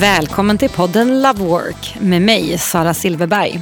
[0.00, 3.60] Välkommen till podden Love Work med mig, Sara Silverberg.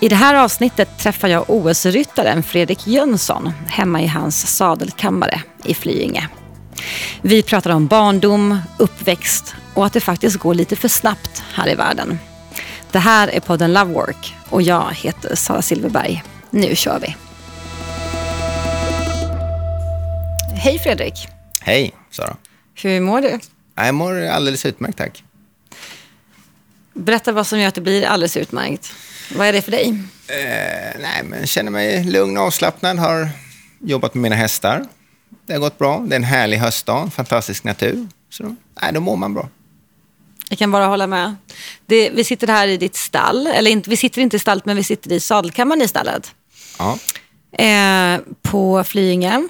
[0.00, 6.28] I det här avsnittet träffar jag OS-ryttaren Fredrik Jönsson hemma i hans sadelkammare i Flyinge.
[7.22, 11.74] Vi pratar om barndom, uppväxt och att det faktiskt går lite för snabbt här i
[11.74, 12.18] världen.
[12.90, 16.22] Det här är podden Love Work och jag heter Sara Silverberg.
[16.50, 17.16] Nu kör vi!
[20.54, 21.28] Hej Fredrik!
[21.60, 22.36] Hej Sara!
[22.74, 23.38] Hur mår du?
[23.74, 25.24] Jag mår alldeles utmärkt tack.
[26.98, 28.92] Berätta vad som gör att det blir alldeles utmärkt.
[29.36, 29.88] Vad är det för dig?
[30.28, 32.98] Eh, nej, men känner mig lugn och avslappnad.
[32.98, 33.28] Har
[33.80, 34.86] jobbat med mina hästar.
[35.46, 36.04] Det har gått bra.
[36.06, 38.08] Det är en härlig höstdag, fantastisk natur.
[38.30, 39.48] Så nej, då mår man bra.
[40.48, 41.36] Jag kan bara hålla med.
[41.86, 43.46] Det, vi sitter här i ditt stall.
[43.46, 46.34] Eller inte, vi sitter inte i stallet, men vi sitter i sadelkammaren i stallet.
[46.78, 46.98] Ja.
[47.64, 49.48] Eh, på Flyinge.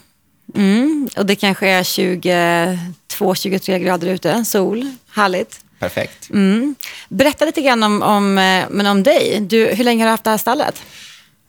[0.55, 1.08] Mm.
[1.16, 5.60] Och det kanske är 22-23 grader ute, sol, härligt.
[5.78, 6.30] Perfekt.
[6.30, 6.74] Mm.
[7.08, 9.40] Berätta lite grann om, om, eh, men om dig.
[9.40, 10.82] Du, hur länge har du haft det här stallet?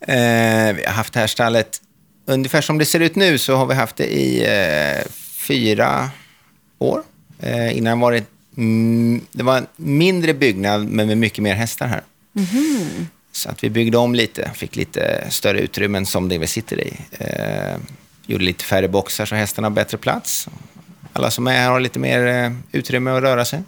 [0.02, 1.81] Eh, vi har haft det här stallet,
[2.25, 5.11] ungefär som det ser ut nu, så har vi haft det i eh,
[5.47, 6.09] fyra
[6.80, 7.03] år.
[7.39, 8.23] Eh, innan var det,
[8.57, 12.03] mm, det var en mindre byggnad, men med mycket mer hästar här.
[12.35, 13.07] Mm.
[13.31, 16.94] Så att vi byggde om lite, fick lite större utrymmen som det vi sitter i.
[17.11, 17.77] Eh,
[18.25, 20.47] gjorde lite färre boxar så hästarna har bättre plats.
[21.13, 23.63] Alla som är här har lite mer eh, utrymme att röra sig.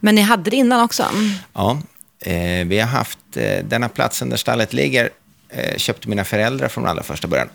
[0.00, 1.10] Men ni hade det innan också?
[1.52, 1.80] Ja,
[2.20, 5.10] eh, vi har haft eh, denna platsen där stallet ligger,
[5.48, 7.48] eh, köpte mina föräldrar från allra första början.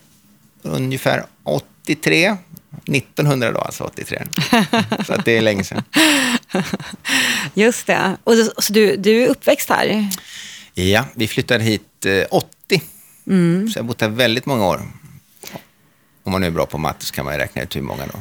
[0.62, 2.38] Ungefär 83,
[2.86, 4.24] 1900 då, alltså 83.
[5.06, 5.84] så att det är länge sedan.
[7.54, 8.18] Just det.
[8.24, 10.10] Och så, du, du är uppväxt här?
[10.74, 12.82] Ja, vi flyttade hit eh, 80.
[13.28, 13.70] Mm.
[13.70, 14.82] Så jag har bott här väldigt många år.
[16.24, 18.20] Om man nu är bra på matte så kan man räkna ut hur många då.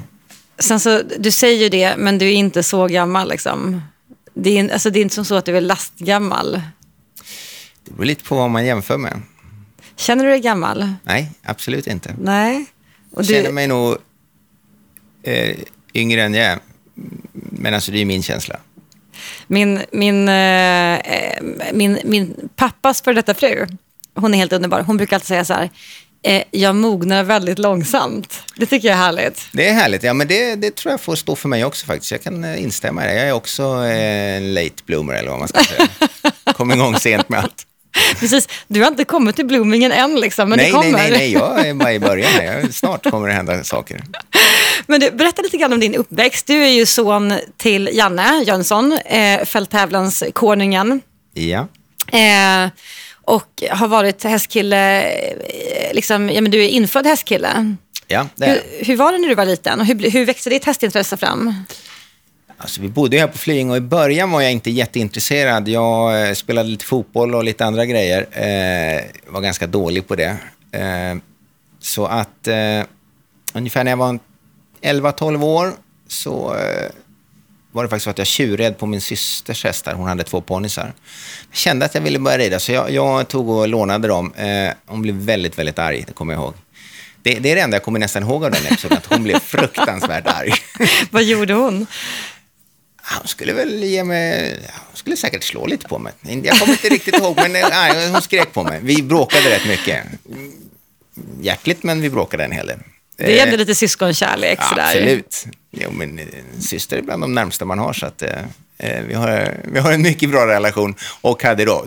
[0.58, 3.28] Sen så, du säger det, men du är inte så gammal.
[3.28, 3.82] Liksom.
[4.42, 6.62] Det, är, alltså, det är inte som så att du är lastgammal.
[7.84, 9.22] Det beror lite på vad man jämför med.
[9.96, 10.92] Känner du dig gammal?
[11.02, 12.14] Nej, absolut inte.
[12.20, 12.66] Nej.
[13.12, 13.96] Och Jag du, känner mig nog
[15.22, 15.56] eh,
[15.94, 16.58] yngre än jag är.
[17.34, 18.56] Men alltså, det är min känsla.
[19.46, 23.66] min, min, eh, eh, min, min pappas för detta fru,
[24.14, 24.80] hon är helt underbar.
[24.80, 25.70] Hon brukar alltid säga så här,
[26.22, 28.42] eh, jag mognar väldigt långsamt.
[28.56, 29.46] Det tycker jag är härligt.
[29.52, 30.02] Det är härligt.
[30.02, 32.12] Ja, men det, det tror jag får stå för mig också faktiskt.
[32.12, 33.14] Jag kan eh, instämma i det.
[33.14, 35.88] Jag är också eh, late bloomer, eller vad man ska säga.
[36.52, 37.66] Kom igång sent med allt.
[38.20, 40.92] Precis, du har inte kommit till bloomingen än, liksom, men nej, det kommer.
[40.92, 42.30] nej, nej, nej, jag är bara i början.
[42.32, 42.44] här.
[42.44, 44.02] Jag, snart kommer det hända saker.
[44.86, 46.46] Men du, berätta lite grann om din uppväxt.
[46.46, 51.00] Du är ju son till Janne Jönsson, eh, fälttävlanskonungen.
[51.34, 51.68] Ja.
[52.12, 52.70] Eh,
[53.30, 57.76] och har varit hästkille, eh, liksom, ja, men du är infödd hästkille.
[58.06, 61.16] Ja, Hur, hur var det när du var liten och hur, hur växte ditt hästintresse
[61.16, 61.54] fram?
[62.56, 65.68] Alltså, vi bodde här på Flyinge och i början var jag inte jätteintresserad.
[65.68, 68.20] Jag eh, spelade lite fotboll och lite andra grejer.
[68.20, 70.36] Eh, var ganska dålig på det.
[70.72, 71.16] Eh,
[71.80, 72.82] så att eh,
[73.52, 74.18] ungefär när jag var
[74.82, 75.72] 11-12 år
[76.08, 76.90] så eh,
[77.72, 79.94] var det faktiskt så att jag tjurred på min systers hästar.
[79.94, 80.92] Hon hade två ponnysar.
[81.50, 84.32] Jag kände att jag ville börja rida så jag, jag tog och lånade dem.
[84.34, 86.54] Eh, hon blev väldigt, väldigt arg, det kommer jag ihåg.
[87.22, 89.40] Det, det är det enda jag kommer nästan ihåg av den episoden, att hon blev
[89.44, 90.52] fruktansvärt arg.
[91.10, 91.86] Vad gjorde hon?
[93.18, 94.58] Hon skulle väl ge mig...
[94.88, 96.12] Hon skulle säkert slå lite på mig.
[96.22, 98.80] Jag kommer inte riktigt ihåg, men nej, hon skrek på mig.
[98.82, 100.04] Vi bråkade rätt mycket.
[101.40, 102.78] Hjärtligt, men vi bråkade en hel del.
[103.16, 104.58] Det är ändå lite syskonkärlek.
[104.62, 104.84] Ja, sådär.
[104.84, 105.46] absolut.
[105.70, 106.24] Jo, men eh,
[106.60, 108.30] syster är bland de närmsta man har, så att, eh,
[108.78, 110.94] eh, vi, har, vi har en mycket bra relation.
[111.20, 111.84] Och hade då...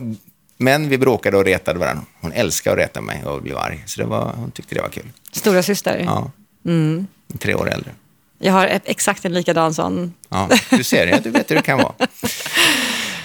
[0.57, 2.03] Men vi bråkade och retade varandra.
[2.21, 3.83] Hon älskade att reta mig och blev arg.
[3.85, 5.05] Så det var, hon tyckte det var kul.
[5.31, 6.01] Stora syster.
[6.05, 6.31] Ja.
[6.65, 7.07] Mm.
[7.39, 7.91] Tre år äldre.
[8.39, 10.13] Jag har ett- exakt en likadan sån.
[10.29, 11.19] Ja, du ser det.
[11.23, 11.93] Du vet hur det kan vara.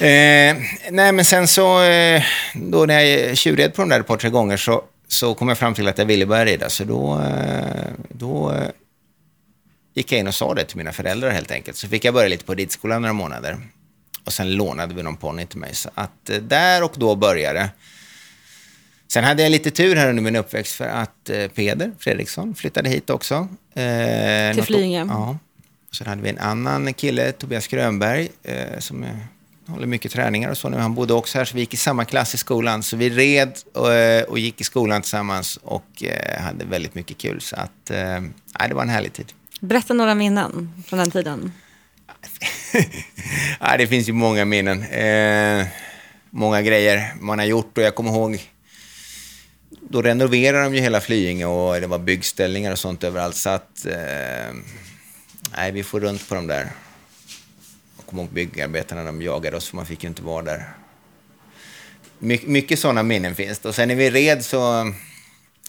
[0.00, 0.56] Eh,
[0.90, 2.22] nej, men sen så, eh,
[2.55, 5.58] då när jag tjurred på de där ett par, tre gånger så, så kom jag
[5.58, 6.69] fram till att jag ville börja rida.
[6.70, 8.69] Så då, eh, då eh,
[9.98, 11.76] gick jag in och sa det till mina föräldrar helt enkelt.
[11.76, 13.58] Så fick jag börja lite på ridskolan några månader.
[14.24, 15.74] Och sen lånade vi någon ponny till mig.
[15.74, 17.70] Så att eh, där och då började.
[19.08, 22.88] Sen hade jag lite tur här under min uppväxt för att eh, Peder Fredriksson flyttade
[22.88, 23.48] hit också.
[23.74, 25.06] Eh, Till Flyinge.
[25.08, 25.38] Ja.
[25.92, 29.06] Sen hade vi en annan kille, Tobias Grönberg, eh, som
[29.66, 30.76] håller mycket träningar och så nu.
[30.76, 32.82] Han bodde också här, så vi gick i samma klass i skolan.
[32.82, 37.18] Så vi red och, eh, och gick i skolan tillsammans och eh, hade väldigt mycket
[37.18, 37.40] kul.
[37.40, 38.20] Så att, eh,
[38.68, 39.32] det var en härlig tid.
[39.60, 41.52] Berätta några minnen från den tiden.
[43.60, 44.82] ja, det finns ju många minnen.
[44.82, 45.66] Eh,
[46.31, 48.40] många grejer man har gjort och jag kommer ihåg
[49.90, 53.37] då renoverade de ju hela Flyinge och det var byggställningar och sånt överallt.
[53.37, 54.55] Så att, eh,
[55.56, 56.72] nej, vi får runt på de där.
[57.96, 60.69] Jag kommer ihåg byggarbetarna, de jagade oss för man fick ju inte vara där.
[62.19, 63.69] My, mycket sådana minnen finns det.
[63.69, 64.93] Och sen när vi red så,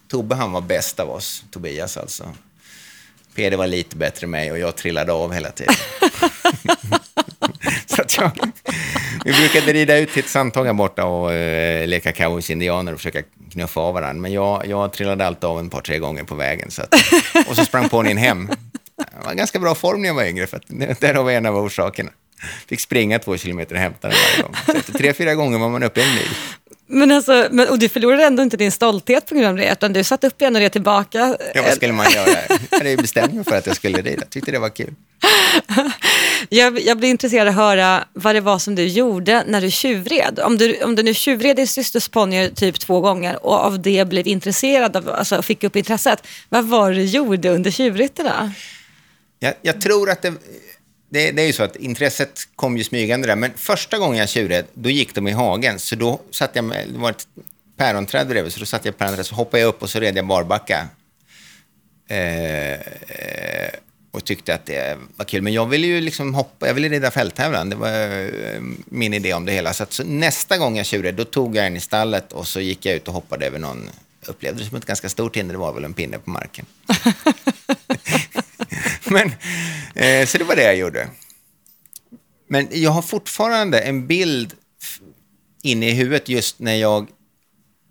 [0.08, 2.34] Tobbe han var bäst av oss, Tobias alltså.
[3.36, 5.74] Peder var lite bättre än mig och jag trillade av hela tiden.
[7.86, 8.32] så att jag,
[9.26, 13.22] vi brukade rida ut till ett sandtag här borta och eh, leka cowboys-indianer och försöka
[13.52, 14.22] knuffa av varandra.
[14.22, 16.72] Men jag, jag trillade alltid av en par, tre gånger på vägen.
[16.72, 16.96] Så att,
[17.48, 18.50] och så sprang ponnyn hem.
[18.98, 21.46] Det var en ganska bra form när jag var yngre, för att, där var en
[21.46, 22.12] av orsakerna.
[22.68, 24.56] Fick springa två kilometer och hämta den varje gång.
[24.66, 26.30] Så efter tre, fyra gånger var man uppe en mil.
[26.92, 29.94] Men alltså, men, och du förlorade ändå inte din stolthet på grund av det, utan
[29.94, 31.38] du satt upp igen och red tillbaka.
[31.54, 32.30] Ja, vad skulle man göra?
[32.72, 34.26] Jag hade ju bestämt mig för att jag skulle rida.
[34.26, 34.94] Tyckte det var kul.
[36.50, 39.72] jag, jag blir intresserad av att höra vad det var som du gjorde när du
[39.72, 40.40] tjuvred.
[40.40, 44.08] Om du, om du nu tjuvred din systers ponnyer typ två gånger och av det
[44.08, 46.28] blev intresserad, av, alltså fick upp intresset.
[46.50, 48.54] Vad var det du gjorde under tjuvrytterna?
[49.40, 50.34] Jag, jag tror att det,
[51.10, 53.36] det, det, är ju så att intresset kom ju smygande där.
[53.36, 55.80] Men första gången jag tjurred, då gick de i hagen.
[55.80, 57.28] Så då satt jag med, det var ett
[57.78, 60.18] päronträd bredvid, så då satt jag på päronträdet, så hoppade jag upp och så red
[60.18, 60.88] jag barbacka.
[62.08, 62.80] Eh,
[64.12, 65.42] och tyckte att det var kul.
[65.42, 67.70] Men jag ville ju liksom hoppa, jag ville rida fälttävlan.
[67.70, 69.74] Det var eh, min idé om det hela.
[69.74, 72.60] Så, att, så nästa gång jag tjurred, då tog jag den i stallet och så
[72.60, 73.90] gick jag ut och hoppade över någon,
[74.26, 76.66] upplevde det som ett ganska stort hinder, det var väl en pinne på marken.
[79.12, 79.32] Men,
[80.00, 81.10] eh, så det var det jag gjorde.
[82.48, 84.54] Men jag har fortfarande en bild
[85.64, 87.08] inne i huvudet just när jag,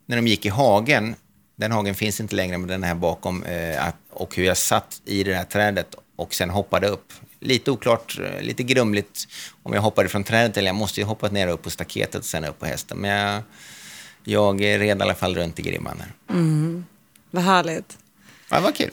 [0.07, 1.15] när de gick i hagen.
[1.57, 3.43] Den hagen finns inte längre, men den här bakom.
[3.43, 7.13] Eh, och hur jag satt i det här trädet och sen hoppade upp.
[7.41, 9.29] Lite oklart, eh, lite grumligt
[9.63, 12.25] om jag hoppade från trädet eller jag måste ju hoppat ner upp på staketet och
[12.25, 12.99] sen upp på hästen.
[12.99, 13.43] Men jag,
[14.25, 16.03] jag red i alla fall runt i grimman.
[16.31, 16.85] Mm.
[17.31, 17.99] Vad härligt.
[18.51, 18.91] Ja, det var kul.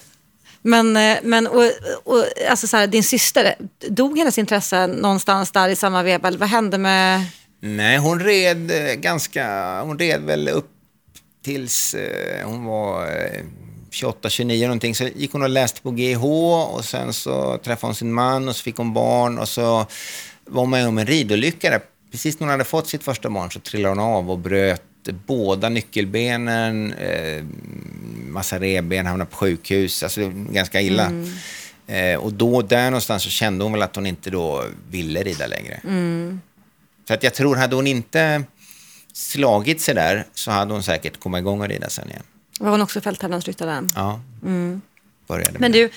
[0.67, 1.63] Men, eh, men och,
[2.03, 3.55] och, alltså så här, din syster,
[3.89, 6.31] dog hennes intresse någonstans där i samma veva?
[6.31, 7.25] Vad hände med...
[7.59, 9.81] Nej, hon red eh, ganska...
[9.81, 10.71] Hon red väl upp
[11.43, 13.07] tills eh, hon var
[13.91, 14.95] 28, 29 någonting.
[14.95, 16.25] Så gick hon och läste på GH
[16.75, 19.85] och sen så träffade hon sin man och så fick hon barn och så
[20.45, 21.81] var hon med om en ridolycka där.
[22.11, 25.69] Precis när hon hade fått sitt första barn så trillade hon av och bröt båda
[25.69, 27.43] nyckelbenen, eh,
[28.29, 30.03] massa revben, hamnade på sjukhus.
[30.03, 31.05] Alltså det var ganska illa.
[31.05, 31.33] Mm.
[31.87, 35.47] Eh, och då, där någonstans, så kände hon väl att hon inte då ville rida
[35.47, 35.81] längre.
[35.83, 36.41] Mm.
[37.07, 38.43] Så att jag tror, hade hon inte
[39.13, 42.23] slagit sig där så hade hon säkert kommit igång och rida sen igen.
[42.59, 43.89] Var hon också fälttävlansryttare?
[43.95, 44.81] Ja, mm.
[45.27, 45.89] började Men du,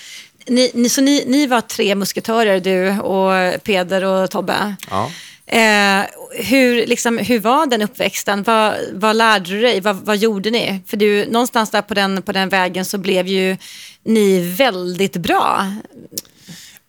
[0.46, 4.74] ni, ni, så ni, ni var tre musketörer, du och Peder och Tobbe.
[4.90, 5.10] Ja.
[5.48, 8.42] Eh, hur, liksom, hur var den uppväxten?
[8.42, 9.80] Vad, vad lärde du dig?
[9.80, 10.80] Vad, vad gjorde ni?
[10.86, 13.56] För du, någonstans där på den, på den vägen så blev ju
[14.02, 15.72] ni väldigt bra.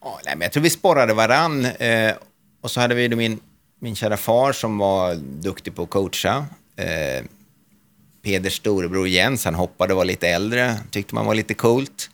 [0.02, 1.66] Ja, nej, men jag tror vi sporrade varann.
[1.66, 2.14] Eh,
[2.62, 3.40] och så hade vi min,
[3.80, 6.46] min kära far som var duktig på att coacha.
[6.76, 7.26] Eh,
[8.24, 12.10] Peders storebror Jens, han hoppade och var lite äldre, tyckte man var lite coolt.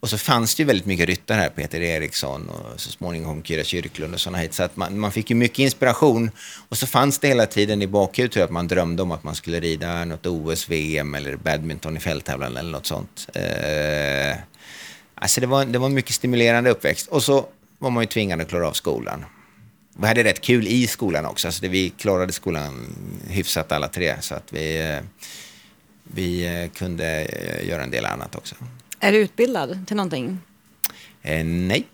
[0.00, 3.64] Och så fanns det ju väldigt mycket ryttare här, Peter Eriksson och så småningom Kyra
[3.64, 4.54] Kyrklund och sådana hit.
[4.54, 6.30] Så att man, man fick ju mycket inspiration.
[6.68, 9.60] Och så fanns det hela tiden i bakhuvudet att man drömde om att man skulle
[9.60, 13.28] rida något OS, VM eller badminton i fälttävlan eller något sånt.
[13.34, 14.36] Eh,
[15.14, 17.08] alltså det var, det var en mycket stimulerande uppväxt.
[17.08, 17.46] Och så
[17.78, 19.24] var man ju tvingad att klara av skolan.
[20.00, 22.96] Vi hade rätt kul i skolan också, Alltså det, vi klarade skolan
[23.28, 24.16] hyfsat alla tre.
[24.20, 25.00] Så att vi, eh,
[26.02, 28.54] vi eh, kunde eh, göra en del annat också.
[29.00, 30.38] Är du utbildad till någonting?
[31.22, 31.86] Eh, nej.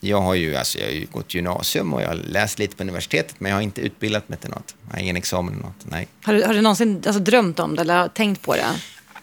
[0.00, 2.82] Jag har ju alltså, jag har ju gått gymnasium och jag har läst lite på
[2.82, 4.74] universitetet, men jag har inte utbildat mig till något.
[4.86, 6.08] Jag har ingen examen eller något, nej.
[6.22, 8.66] Har du, har du någonsin alltså, drömt om det eller tänkt på det?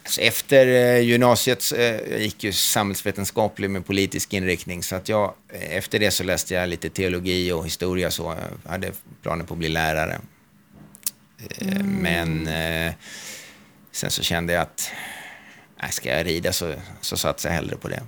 [0.04, 5.34] Alltså, efter eh, gymnasiet, eh, jag gick ju samhällsvetenskaplig med politisk inriktning, så att jag,
[5.48, 8.36] eh, efter det så läste jag lite teologi och historia så.
[8.64, 10.18] Jag hade planer på att bli lärare.
[11.58, 11.86] Eh, mm.
[11.86, 12.92] Men eh,
[13.92, 14.90] sen så kände jag att
[15.82, 18.02] nej, ska jag rida så, så satsar jag hellre på det.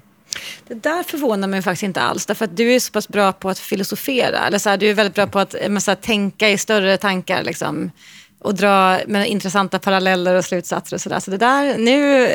[0.69, 3.49] Det där förvånar mig faktiskt inte alls, därför att du är så pass bra på
[3.49, 4.47] att filosofera.
[4.47, 7.43] Eller så här, du är väldigt bra på att så här, tänka i större tankar.
[7.43, 7.91] Liksom,
[8.39, 11.21] och dra med intressanta paralleller och slutsatser och sådär.
[11.21, 12.29] Så det där, nu,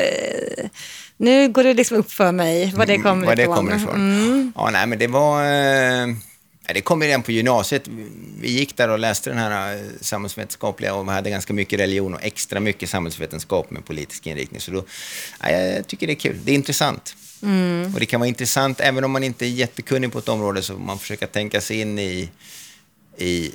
[1.17, 3.55] nu går det liksom upp för mig vad det mm, kommer mm, ifrån.
[3.55, 3.95] Det kommer ifrån.
[3.95, 4.53] Mm.
[4.55, 5.43] Ja, nej, men det var...
[5.43, 6.07] Eh
[6.73, 7.87] det kom redan på gymnasiet.
[8.41, 12.13] Vi gick där och läste den här eh, samhällsvetenskapliga och vi hade ganska mycket religion
[12.13, 14.61] och extra mycket samhällsvetenskap med politisk inriktning.
[14.61, 14.83] Så då,
[15.39, 16.37] ja, jag tycker det är kul.
[16.43, 17.15] Det är intressant.
[17.43, 17.93] Mm.
[17.93, 20.73] Och det kan vara intressant, även om man inte är jättekunnig på ett område, så
[20.73, 22.29] får man försöka tänka sig in i,
[23.17, 23.51] i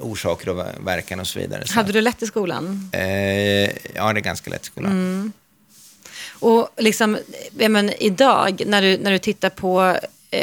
[0.00, 1.66] orsaker och verkan och så vidare.
[1.66, 1.74] Så.
[1.74, 2.90] Hade du lätt i skolan?
[2.92, 3.00] Eh,
[3.94, 4.92] ja, det är ganska lätt i skolan.
[4.92, 5.32] Mm.
[6.40, 7.18] Och liksom,
[7.52, 9.96] men, idag, när du, när du tittar på eh,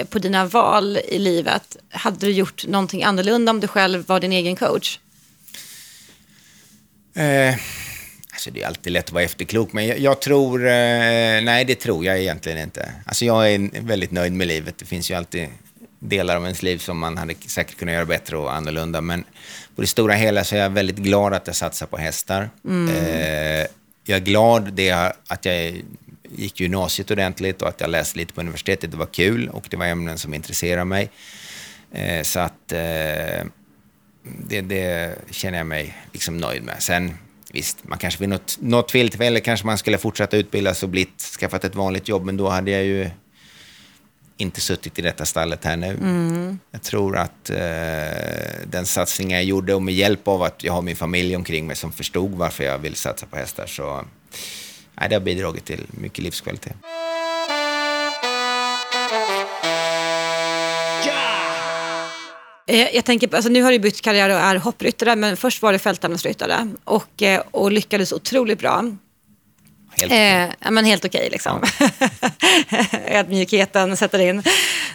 [0.09, 4.31] på dina val i livet, hade du gjort någonting annorlunda om du själv var din
[4.31, 4.99] egen coach?
[7.15, 7.55] Eh,
[8.31, 10.65] alltså det är alltid lätt att vara efterklok, men jag, jag tror...
[10.65, 12.91] Eh, nej, det tror jag egentligen inte.
[13.05, 14.77] Alltså jag är väldigt nöjd med livet.
[14.77, 15.47] Det finns ju alltid
[15.99, 19.01] delar av ens liv som man hade säkert kunnat göra bättre och annorlunda.
[19.01, 19.23] Men
[19.75, 22.49] på det stora hela så är jag väldigt glad att jag satsar på hästar.
[22.65, 22.95] Mm.
[22.95, 23.67] Eh,
[24.03, 24.91] jag är glad det
[25.27, 25.81] att jag
[26.35, 28.91] gick gymnasiet ordentligt och att jag läste lite på universitetet.
[28.91, 31.09] Det var kul och det var ämnen som intresserade mig.
[31.91, 33.45] Eh, så att eh,
[34.47, 36.83] det, det, känner jag mig liksom nöjd med.
[36.83, 37.13] Sen
[37.51, 41.63] visst, man kanske vid något, något tillfälle kanske man skulle fortsätta utbildas och blivit, skaffat
[41.63, 43.09] ett vanligt jobb, men då hade jag ju
[44.37, 45.91] inte suttit i detta stallet här nu.
[45.91, 46.59] Mm.
[46.71, 47.57] Jag tror att eh,
[48.67, 51.75] den satsning jag gjorde och med hjälp av att jag har min familj omkring mig
[51.75, 54.05] som förstod varför jag vill satsa på hästar så
[54.99, 56.75] nej, det har bidragit till mycket livskvalitet.
[62.67, 65.73] Eh, jag tänker, alltså nu har du bytt karriär och är hoppryttare, men först var
[65.73, 68.83] du fälttävlansryttare och, eh, och lyckades otroligt bra.
[69.97, 71.63] Helt eh, ja, men helt okej liksom.
[71.79, 71.89] Ja.
[73.19, 74.43] Ödmjukheten sätter in.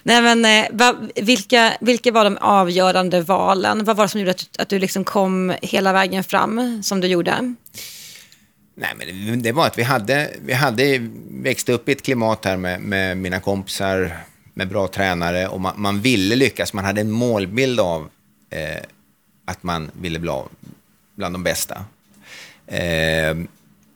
[0.03, 3.85] Nej, men, eh, va, vilka, vilka var de avgörande valen?
[3.85, 7.09] Vad var det som gjorde att, att du liksom kom hela vägen fram som du
[7.09, 7.55] gjorde?
[8.81, 12.57] Nej, men det, var att vi hade, vi hade växt upp i ett klimat här
[12.57, 14.17] med, med mina kompisar,
[14.55, 16.73] med bra tränare och man, man, ville lyckas.
[16.73, 18.09] Man hade en målbild av
[18.51, 18.83] eh,
[19.45, 20.43] att man ville bli
[21.17, 21.85] bland de bästa.
[22.67, 23.37] Eh,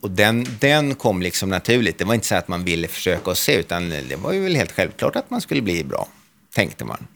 [0.01, 1.99] och den, den kom liksom naturligt.
[1.99, 4.57] Det var inte så att man ville försöka och se, utan det var ju väl
[4.57, 6.09] helt självklart att man skulle bli bra,
[6.55, 7.07] tänkte man.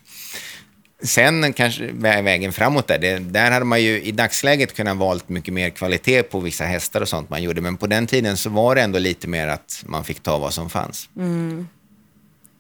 [1.02, 5.55] Sen kanske vägen framåt där, det, där hade man ju i dagsläget kunnat valt mycket
[5.55, 8.75] mer kvalitet på vissa hästar och sånt man gjorde, men på den tiden så var
[8.75, 11.09] det ändå lite mer att man fick ta vad som fanns.
[11.17, 11.69] Mm.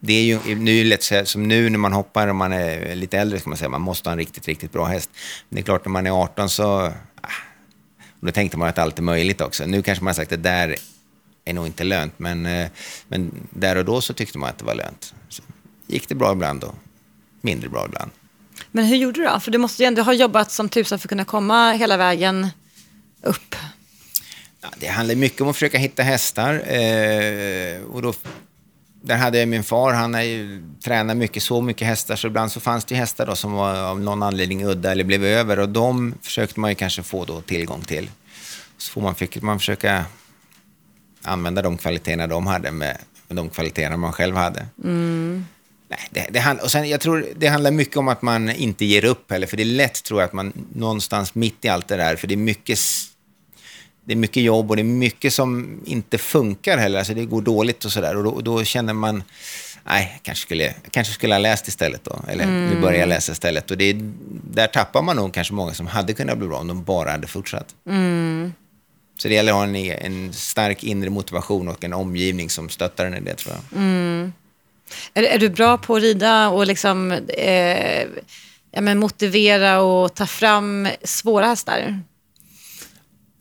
[0.00, 2.94] Det är ju nu är det lätt som nu när man hoppar och man är
[2.94, 5.10] lite äldre, ska man säga, man måste ha en riktigt, riktigt bra häst.
[5.48, 6.92] Men det är klart, när man är 18 så
[8.20, 9.66] och då tänkte man att allt är möjligt också.
[9.66, 10.76] Nu kanske man har sagt att det där
[11.44, 12.68] är nog inte lönt, men, eh,
[13.08, 15.14] men där och då så tyckte man att det var lönt.
[15.28, 15.42] Så
[15.86, 16.74] gick det bra ibland och
[17.40, 18.10] mindre bra ibland.
[18.70, 19.40] Men hur gjorde du då?
[19.40, 22.48] För du måste ju ändå ha jobbat som tusan för att kunna komma hela vägen
[23.22, 23.54] upp.
[24.60, 26.54] Ja, det handlar mycket om att försöka hitta hästar.
[26.54, 28.12] Eh, och då
[29.02, 32.52] där hade jag min far, han är ju, tränar mycket, så mycket hästar, så ibland
[32.52, 35.68] så fanns det hästar då som var av någon anledning udda eller blev över och
[35.68, 38.10] de försökte man ju kanske få då tillgång till.
[38.78, 40.04] Så får man, fick man försöka
[41.22, 42.98] använda de kvaliteterna de hade med,
[43.28, 44.66] med de kvaliteterna man själv hade.
[44.84, 45.44] Mm.
[45.88, 49.04] Nej, det, det, och sen, jag tror det handlar mycket om att man inte ger
[49.04, 51.96] upp heller, för det är lätt tror jag att man någonstans mitt i allt det
[51.96, 52.78] där, för det är mycket
[54.08, 56.98] det är mycket jobb och det är mycket som inte funkar heller.
[56.98, 58.16] Alltså det går dåligt och sådär.
[58.16, 59.22] Och då, då, känner man,
[59.84, 62.20] nej, kanske skulle, kanske skulle ha läst istället då.
[62.28, 62.68] Eller mm.
[62.68, 63.70] nu börjar jag läsa istället.
[63.70, 63.96] Och det,
[64.50, 67.26] där tappar man nog kanske många som hade kunnat bli bra om de bara hade
[67.26, 67.74] fortsatt.
[67.88, 68.52] Mm.
[69.18, 73.06] Så det gäller att ha en, en, stark inre motivation och en omgivning som stöttar
[73.06, 73.80] en i det tror jag.
[73.80, 74.32] Mm.
[75.14, 78.02] Är, är, du bra på att rida och liksom, eh,
[78.70, 82.02] ja, men motivera och ta fram svåra hästar?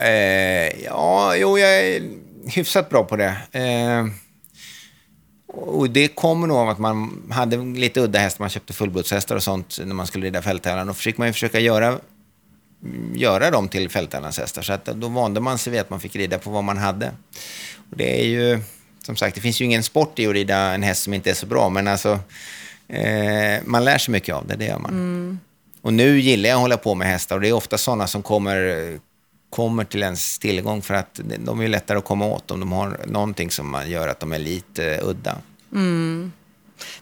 [0.02, 2.02] Eh, ja, jo, jag är
[2.48, 3.38] hyfsat bra på det.
[3.52, 4.06] Eh,
[5.58, 9.44] och det kommer nog av att man hade lite udda hästar, man köpte fullblodshästar och
[9.44, 10.88] sånt när man skulle rida fälttävlan.
[10.88, 12.00] Då fick man ju försöka göra,
[13.14, 14.62] göra dem till fälttävlanshästar.
[14.62, 17.12] Så att då vande man sig vid att man fick rida på vad man hade.
[17.92, 18.60] Och det är ju,
[19.08, 21.34] som sagt, det finns ju ingen sport i att rida en häst som inte är
[21.34, 22.20] så bra, men alltså,
[22.88, 24.92] eh, man lär sig mycket av det, det gör man.
[24.92, 25.40] Mm.
[25.82, 28.24] Och nu gillar jag att hålla på med hästar och det är ofta sådana som
[28.24, 29.00] kommer
[29.50, 33.00] kommer till ens tillgång för att de är lättare att komma åt om de har
[33.06, 35.38] någonting som gör att de är lite udda.
[35.74, 36.32] Mm.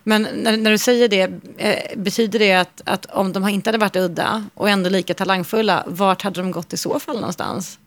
[0.03, 3.77] Men när, när, du säger det, eh, betyder det att, att om de inte hade
[3.77, 7.79] varit udda och ändå lika talangfulla, vart hade de gått i så fall någonstans?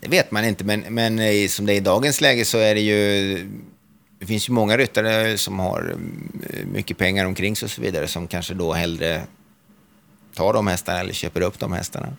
[0.00, 2.80] Det vet man inte, men, men som det är i dagens läge så är det
[2.80, 3.48] ju...
[4.18, 5.96] Det finns ju många ryttare som har
[6.50, 9.22] eh, mycket pengar omkring sig och så vidare som kanske då hellre
[10.34, 12.16] tar de hästarna eller köper upp de hästarna.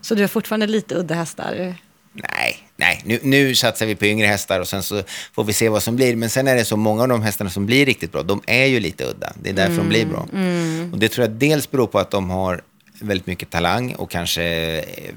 [0.00, 1.74] Så du har fortfarande lite udda hästar?
[2.12, 3.02] Nej, nej.
[3.04, 5.02] Nu, nu satsar vi på yngre hästar och sen så
[5.32, 6.16] får vi se vad som blir.
[6.16, 8.66] Men sen är det så, många av de hästarna som blir riktigt bra, de är
[8.66, 9.32] ju lite udda.
[9.42, 10.26] Det är därför mm, de blir bra.
[10.32, 10.92] Mm.
[10.92, 12.62] Och det tror jag dels beror på att de har
[13.00, 14.44] väldigt mycket talang och kanske
[14.78, 15.14] eh,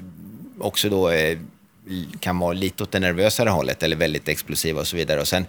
[0.60, 1.38] också då eh,
[2.20, 5.20] kan vara lite åt det nervösare hållet eller väldigt explosiva och så vidare.
[5.20, 5.46] Och sen,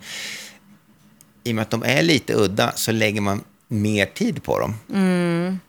[1.44, 4.76] i och med att de är lite udda så lägger man mer tid på dem.
[4.94, 5.60] Mm.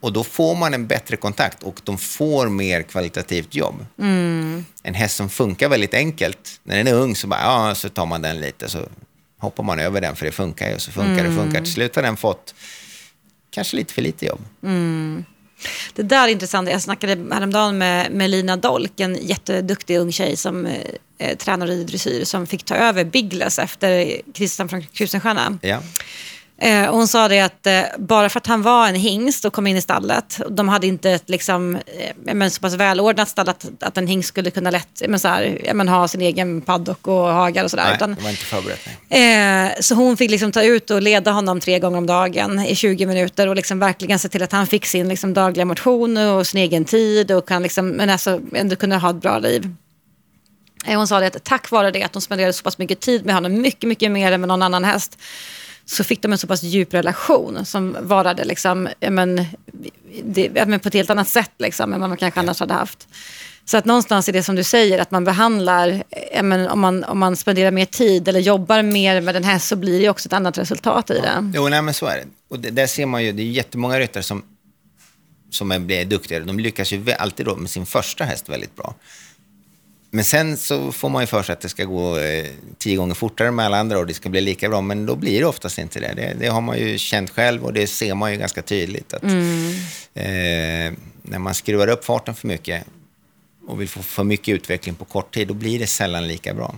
[0.00, 3.86] Och då får man en bättre kontakt och de får mer kvalitativt jobb.
[3.98, 4.64] Mm.
[4.82, 8.06] En häst som funkar väldigt enkelt, när den är ung så, bara, ja, så tar
[8.06, 8.88] man den lite så
[9.38, 10.78] hoppar man över den för det funkar ju.
[10.78, 11.60] Så funkar det, funkar.
[11.60, 12.54] Till slut har den fått
[13.50, 14.40] kanske lite för lite jobb.
[15.94, 16.70] Det där är intressant.
[16.70, 20.66] Jag snackade häromdagen med, med Lina Dolk, en jätteduktig ung tjej som
[21.18, 25.58] eh, tränar i dressyr, som fick ta över Biggles efter Christian från Krusenstjärna.
[25.62, 25.82] Ja.
[26.64, 29.66] Eh, hon sa det att eh, bara för att han var en hingst och kom
[29.66, 31.80] in i stallet, de hade inte ett liksom, eh,
[32.16, 35.70] men så pass välordnat stall att, att en hingst skulle kunna lätt men så här,
[35.74, 37.84] men ha sin egen paddock och hagar och sådär.
[37.84, 38.80] Nej, utan, det var inte förberett.
[39.08, 39.66] Nej.
[39.66, 42.74] Eh, så hon fick liksom ta ut och leda honom tre gånger om dagen i
[42.76, 46.46] 20 minuter och liksom verkligen se till att han fick sin liksom dagliga motion och
[46.46, 49.74] sin egen tid och kan liksom, men alltså ändå kunna ha ett bra liv.
[50.86, 53.26] Eh, Hon sa det att tack vare det att de spenderade så pass mycket tid
[53.26, 55.18] med honom, mycket, mycket mer än med någon annan häst,
[55.86, 59.44] så fick de en så pass djup relation som varade liksom, men,
[60.24, 63.08] det, men på ett helt annat sätt liksom, än vad man kanske annars hade haft.
[63.64, 66.02] Så att någonstans är det som du säger, att man behandlar,
[66.42, 69.76] men, om, man, om man spenderar mer tid eller jobbar mer med den här så
[69.76, 71.50] blir det också ett annat resultat i det.
[71.54, 72.24] Jo, nej, men så är det.
[72.48, 74.42] Och det, där ser man ju, det är jättemånga ryttare som,
[75.50, 76.44] som är, blir duktigare.
[76.44, 78.94] De lyckas ju alltid då med sin första häst väldigt bra.
[80.14, 82.46] Men sen så får man ju för sig att det ska gå eh,
[82.78, 85.40] tio gånger fortare med alla andra och det ska bli lika bra, men då blir
[85.40, 86.12] det oftast inte det.
[86.16, 89.14] Det, det har man ju känt själv och det ser man ju ganska tydligt.
[89.14, 89.30] Att, eh,
[91.22, 92.84] när man skruvar upp farten för mycket
[93.66, 96.74] och vill få för mycket utveckling på kort tid, då blir det sällan lika bra.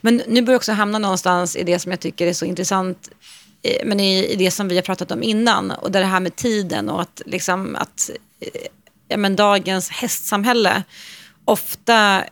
[0.00, 3.10] Men nu börjar jag också hamna någonstans i det som jag tycker är så intressant,
[3.62, 5.70] eh, men i, i det som vi har pratat om innan.
[5.70, 8.48] Och det här med tiden och att, liksom, att eh,
[9.08, 10.84] ja, men dagens hästsamhälle
[11.44, 12.24] ofta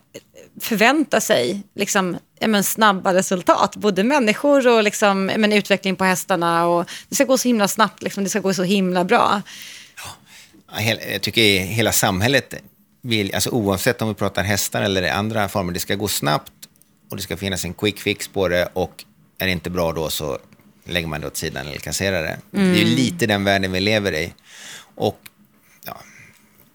[0.61, 3.76] förväntar sig liksom, men snabba resultat.
[3.76, 6.66] Både människor och liksom, men utveckling på hästarna.
[6.66, 9.42] Och det ska gå så himla snabbt, liksom, det ska gå så himla bra.
[10.77, 12.55] Ja, Jag tycker hela samhället,
[13.03, 16.53] vill, alltså oavsett om vi pratar hästar eller andra former, det ska gå snabbt
[17.11, 19.05] och det ska finnas en quick fix på det och
[19.38, 20.38] är det inte bra då så
[20.85, 22.38] lägger man det åt sidan eller kasserar det.
[22.51, 24.33] Det är ju lite den världen vi lever i.
[24.94, 25.20] Och,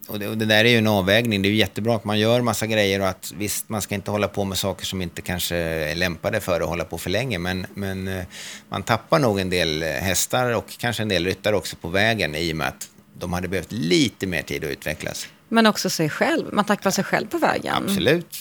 [0.08, 1.41] och, det, och det där är ju en avvägning.
[1.41, 4.12] Det är ju jättebra att man gör massa grejer och att visst, man ska inte
[4.12, 7.39] hålla på med saker som inte kanske är lämpade för att hålla på för länge.
[7.39, 8.24] Men, men eh,
[8.70, 12.36] man tappar nog en del eh, hästar och kanske en del ryttare också på vägen
[12.36, 12.89] i och med att
[13.20, 15.28] de hade behövt lite mer tid att utvecklas.
[15.50, 16.54] Men också sig själv.
[16.54, 17.74] Man tacklar sig själv på vägen.
[17.76, 18.38] Absolut.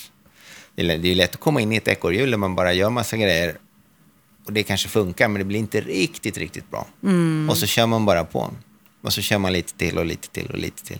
[0.74, 3.16] Det är, är lätt att komma in i ett ekorrhjul där man bara gör massa
[3.16, 3.56] grejer
[4.46, 6.86] och det kanske funkar, men det blir inte riktigt, riktigt bra.
[7.50, 8.50] Och så kör man bara på.
[9.02, 10.98] Och så kör man lite till och lite till och lite till.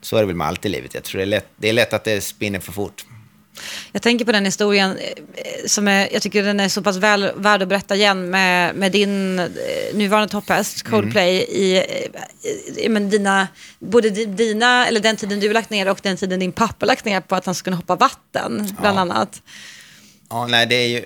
[0.00, 0.94] Så är det väl med allt i livet.
[0.94, 3.04] Jag tror det är lätt, det är lätt att det spinner för fort.
[3.92, 7.32] Jag tänker på den historien eh, som är, jag tycker den är så pass väl
[7.36, 9.46] värd att berätta igen med, med din eh,
[9.94, 11.84] nuvarande topphäst Coldplay i, i,
[12.76, 16.16] i men dina, både di- dina, eller den tiden du har lagt ner och den
[16.16, 19.00] tiden din pappa lagt ner på att han skulle hoppa vatten bland Ja.
[19.00, 19.42] annat.
[20.30, 21.04] Ja, nej, det är ju,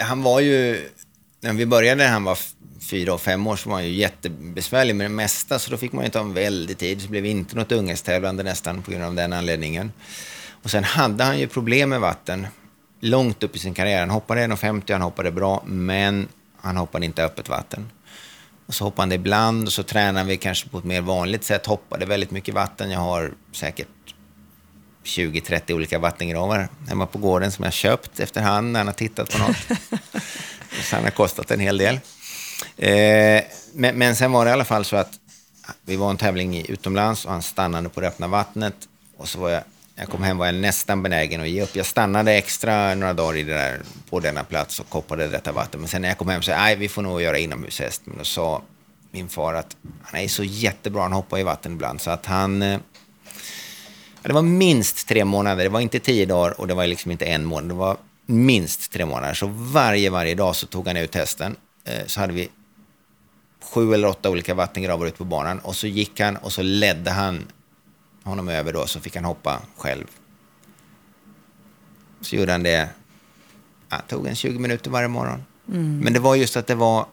[0.00, 0.88] han var ju,
[1.40, 2.38] när vi började när han var
[2.84, 5.92] fyra och fem år så var han ju jättebesvärlig med det mesta, så då fick
[5.92, 7.00] man ju ta en väldig tid.
[7.00, 9.92] Så det blev inte något unghetstävlande nästan på grund av den anledningen.
[10.62, 12.46] Och sen hade han ju problem med vatten
[13.00, 14.00] långt upp i sin karriär.
[14.00, 16.28] Han hoppade 1,50, han hoppade bra, men
[16.60, 17.90] han hoppade inte öppet vatten.
[18.66, 21.44] Och så hoppade han det ibland och så tränade vi kanske på ett mer vanligt
[21.44, 22.90] sätt, hoppade väldigt mycket vatten.
[22.90, 23.88] Jag har säkert
[25.04, 29.38] 20-30 olika vattengravar hemma på gården som jag köpt efterhand när han har tittat på
[29.38, 29.56] något.
[30.82, 32.00] så han har kostat en hel del.
[32.76, 35.20] Eh, men, men sen var det i alla fall så att
[35.84, 38.74] vi var en tävling i utomlands och han stannade på det öppna vattnet.
[39.16, 39.62] Och så var jag,
[39.94, 41.76] när jag kom hem var jag nästan benägen att ge upp.
[41.76, 45.80] Jag stannade extra några dagar i det där, på denna plats och koppade detta vatten.
[45.80, 48.02] Men sen när jag kom hem så nej, vi får nog göra inomhushäst.
[48.04, 48.62] Men då sa
[49.10, 52.00] min far att han är så jättebra, han hoppar i vatten ibland.
[52.00, 52.62] Så att han...
[52.62, 52.78] Eh,
[54.22, 57.10] ja, det var minst tre månader, det var inte tio dagar och det var liksom
[57.10, 57.68] inte en månad.
[57.68, 57.96] Det var
[58.26, 59.34] minst tre månader.
[59.34, 61.56] Så varje, varje dag så tog han ut hästen.
[61.84, 62.48] Eh, Så hade vi
[63.62, 65.58] sju eller åtta olika vattengravar ute på banan.
[65.58, 67.46] Och så gick han och så ledde han
[68.22, 70.04] honom över då, så fick han hoppa själv.
[72.20, 72.88] Så gjorde han det,
[73.88, 75.42] ja, tog en 20 minuter varje morgon.
[76.02, 77.06] Men det var just att det var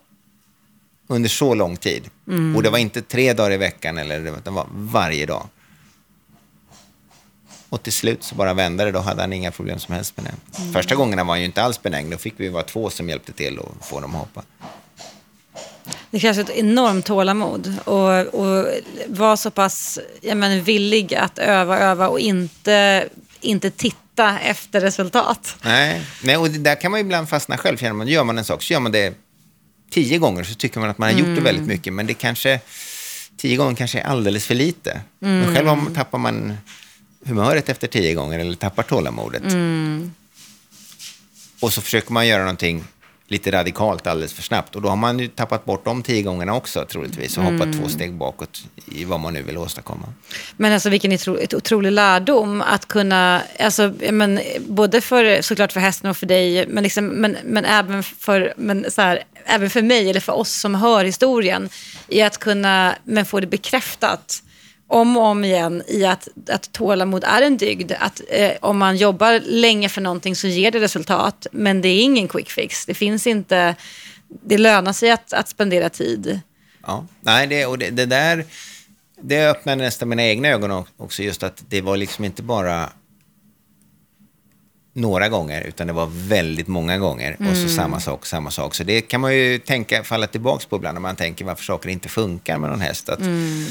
[1.07, 2.09] under så lång tid.
[2.55, 5.47] Och det var inte tre dagar i veckan, eller var- det var varje dag.
[7.71, 10.25] Och till slut så bara vände det, då hade han inga problem som helst med
[10.25, 10.73] det.
[10.73, 13.33] Första gångerna var han ju inte alls benägen, då fick vi vara två som hjälpte
[13.33, 14.43] till att få dem att hoppa.
[16.11, 18.67] Det krävs ett enormt tålamod och, och
[19.07, 23.07] vara så pass jag menar, villig att öva, öva och inte,
[23.41, 25.55] inte titta efter resultat.
[25.61, 27.77] Nej, Nej och där kan man ju ibland fastna själv.
[27.77, 29.13] Känner man, gör man en sak så gör man det
[29.91, 31.93] tio gånger så tycker man att man har gjort det väldigt mycket.
[31.93, 32.59] Men det kanske,
[33.37, 35.01] tio gånger kanske är alldeles för lite.
[35.19, 36.57] Men själv tappar man
[37.25, 39.43] humöret efter tio gånger eller tappar tålamodet.
[41.59, 42.83] Och så försöker man göra någonting
[43.31, 44.75] lite radikalt alldeles för snabbt.
[44.75, 47.89] Och då har man ju tappat bort de tio gångerna också troligtvis och hoppat två
[47.89, 50.13] steg bakåt i vad man nu vill åstadkomma.
[50.57, 56.09] Men alltså vilken otro, otrolig lärdom att kunna, alltså, men, både för, såklart för hästen
[56.09, 60.09] och för dig, men, liksom, men, men, även, för, men så här, även för mig
[60.09, 61.69] eller för oss som hör historien,
[62.07, 64.43] i att kunna men få det bekräftat
[64.91, 67.91] om och om igen i att, att tålamod är en dygd.
[67.99, 71.47] Att eh, om man jobbar länge för någonting så ger det resultat.
[71.51, 72.85] Men det är ingen quick fix.
[72.85, 73.75] Det finns inte,
[74.27, 76.39] det lönar sig att, att spendera tid.
[76.85, 78.45] Ja, nej, det, och det, det där,
[79.21, 82.89] det öppnade nästan mina egna ögon också, just att det var liksom inte bara
[84.93, 87.35] några gånger, utan det var väldigt många gånger.
[87.39, 87.51] Mm.
[87.51, 87.75] Och så mm.
[87.75, 88.75] samma sak, samma sak.
[88.75, 91.89] Så det kan man ju tänka, falla tillbaka på ibland när man tänker varför saker
[91.89, 93.09] inte funkar med någon häst.
[93.09, 93.67] Att, mm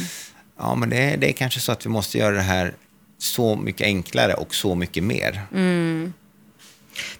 [0.60, 2.74] ja, men det, det är kanske så att vi måste göra det här
[3.18, 5.42] så mycket enklare och så mycket mer.
[5.54, 6.12] Mm.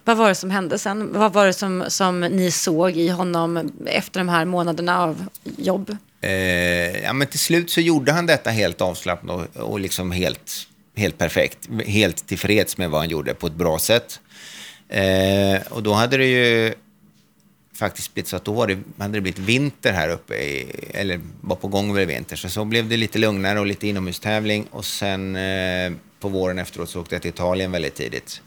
[0.03, 1.13] Vad var det som hände sen?
[1.13, 5.25] Vad var det som, som ni såg i honom efter de här månaderna av
[5.57, 5.97] jobb?
[6.21, 10.51] Eh, ja, men till slut så gjorde han detta helt avslappnat och, och liksom helt,
[10.95, 11.69] helt perfekt.
[11.85, 14.19] Helt tillfreds med vad han gjorde på ett bra sätt.
[14.89, 16.73] Eh, och då hade det ju
[17.73, 21.19] faktiskt blivit så att då var det, hade det blivit vinter här uppe, i, eller
[21.41, 22.35] var på gång över vinter.
[22.35, 24.67] Så så blev det lite lugnare och lite inomhustävling.
[24.71, 28.41] Och sen eh, på våren efteråt så åkte jag till Italien väldigt tidigt.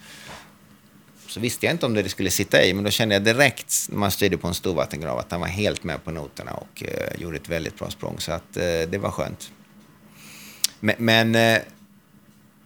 [1.26, 3.98] Så visste jag inte om det skulle sitta i, men då kände jag direkt när
[3.98, 7.20] man styrde på en stor vattengrav att han var helt med på noterna och eh,
[7.20, 8.16] gjorde ett väldigt bra språng.
[8.18, 9.50] Så att eh, det var skönt.
[10.80, 11.62] Men, men eh,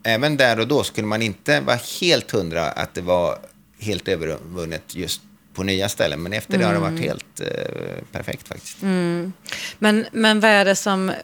[0.03, 3.39] även där och då skulle man inte vara helt hundra att det var
[3.79, 5.23] helt övervunnet just
[5.59, 6.23] på nya ställen.
[6.23, 7.03] Men efter det har det varit mm.
[7.03, 8.83] helt eh, perfekt faktiskt.
[8.83, 9.33] Mm.
[9.79, 11.17] Men, men vad är det som, eh,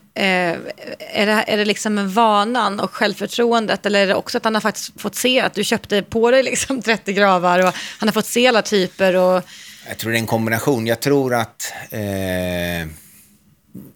[0.98, 4.60] är, det, är det liksom vanan och självförtroendet eller är det också att han har
[4.60, 8.26] faktiskt fått se att du köpte på dig liksom 30 gravar och han har fått
[8.26, 9.16] se alla typer?
[9.16, 9.42] Och...
[9.88, 10.86] Jag tror det är en kombination.
[10.86, 12.88] Jag tror att eh,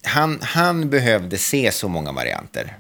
[0.03, 2.77] han, han behövde se så många varianter.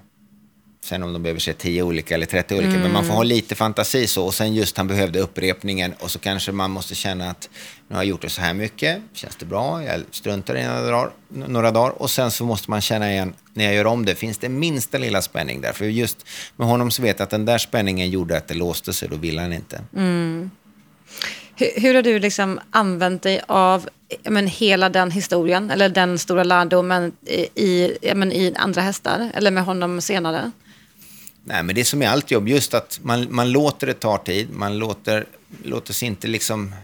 [0.88, 2.68] Sen om de behöver se 10 olika eller 30 olika.
[2.68, 2.82] Mm.
[2.82, 4.24] Men man får ha lite fantasi så.
[4.24, 5.94] Och sen just han behövde upprepningen.
[6.00, 7.48] Och så kanske man måste känna att
[7.88, 8.98] nu har jag gjort det så här mycket.
[9.12, 9.84] Känns det bra?
[9.84, 11.10] Jag struntar i några dagar.
[11.28, 12.02] Några dagar.
[12.02, 14.14] Och sen så måste man känna igen när jag gör om det.
[14.14, 15.72] Finns det minsta lilla spänning där?
[15.72, 18.92] För just med honom så vet jag att den där spänningen gjorde att det låste
[18.92, 19.08] sig.
[19.08, 19.80] Då ville han inte.
[19.96, 20.50] Mm.
[21.56, 23.88] Hur, hur, har du liksom använt dig av
[24.22, 27.12] men, hela den historien, eller den stora lärdomen
[27.54, 30.50] i, men, i andra hästar, eller med honom senare?
[31.48, 34.18] Nej, men det är som i allt jobb, just att man, man låter det ta
[34.18, 34.48] tid.
[34.52, 35.26] Man låter,
[35.62, 36.74] låter sig inte liksom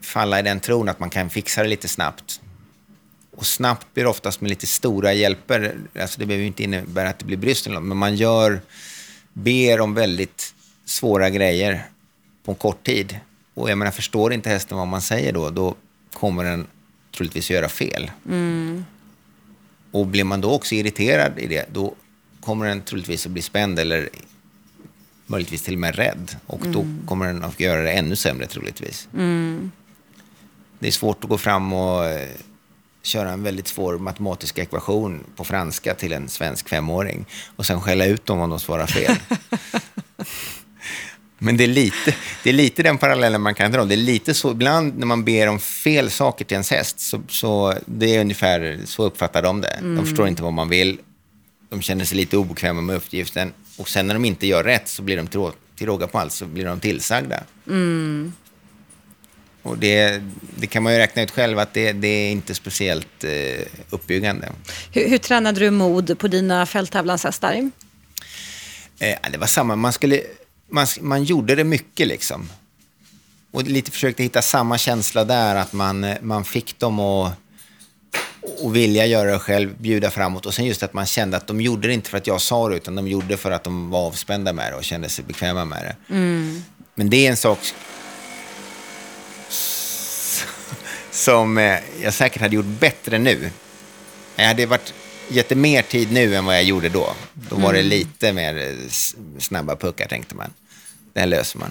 [0.00, 2.40] falla i den tron att man kan fixa det lite snabbt.
[3.36, 5.76] Och snabbt blir oftast med lite stora hjälper.
[6.00, 8.60] Alltså det behöver ju inte innebära att det blir brist, men man gör,
[9.32, 11.84] ber om väldigt svåra grejer
[12.44, 13.18] på en kort tid.
[13.54, 15.74] Och jag menar, förstår inte hästen vad man säger då, då
[16.12, 16.66] kommer den
[17.16, 18.10] troligtvis göra fel.
[18.26, 18.84] Mm.
[19.90, 21.94] Och blir man då också irriterad i det, då
[22.44, 24.08] kommer den troligtvis att bli spänd eller
[25.26, 26.36] möjligtvis till och med rädd.
[26.46, 26.72] Och mm.
[26.72, 29.08] då kommer den att göra det ännu sämre troligtvis.
[29.14, 29.70] Mm.
[30.78, 32.28] Det är svårt att gå fram och eh,
[33.02, 37.26] köra en väldigt svår matematisk ekvation på franska till en svensk femåring
[37.56, 39.16] och sen skälla ut dem om de svarar fel.
[41.38, 43.84] Men det är, lite, det är lite den parallellen man kan dra.
[43.84, 47.22] Det är lite så, ibland när man ber om fel saker till ens häst, så,
[47.28, 49.68] så det är ungefär så uppfattar de det.
[49.68, 49.96] Mm.
[49.96, 50.98] De förstår inte vad man vill
[51.72, 53.52] de känner sig lite obekväma med uppgiften.
[53.76, 56.32] Och sen när de inte gör rätt så blir de till, till råga på allt
[56.32, 57.42] så blir de tillsagda.
[57.66, 58.32] Mm.
[59.62, 60.22] Och det,
[60.56, 64.52] det, kan man ju räkna ut själv att det, det är inte speciellt eh, uppbyggande.
[64.92, 67.70] Hur, hur tränade du mod på dina fälttävlanshästar?
[68.98, 70.20] Eh, det var samma, man, skulle,
[70.70, 72.48] man, man gjorde det mycket liksom.
[73.50, 77.32] Och lite försökte hitta samma känsla där, att man, man fick dem att
[78.42, 80.46] och vilja göra det själv, bjuda framåt.
[80.46, 82.68] Och sen just att man kände att de gjorde det inte för att jag sa
[82.68, 85.24] det, utan de gjorde det för att de var avspända med det och kände sig
[85.24, 86.14] bekväma med det.
[86.14, 86.62] Mm.
[86.94, 87.58] Men det är en sak
[91.10, 93.50] som eh, jag säkert hade gjort bättre nu.
[94.36, 94.94] Jag hade varit,
[95.28, 97.14] gett det mer tid nu än vad jag gjorde då.
[97.34, 97.76] Då var mm.
[97.76, 98.88] det lite mer eh,
[99.38, 100.50] snabba puckar, tänkte man.
[101.12, 101.70] Det här löser man.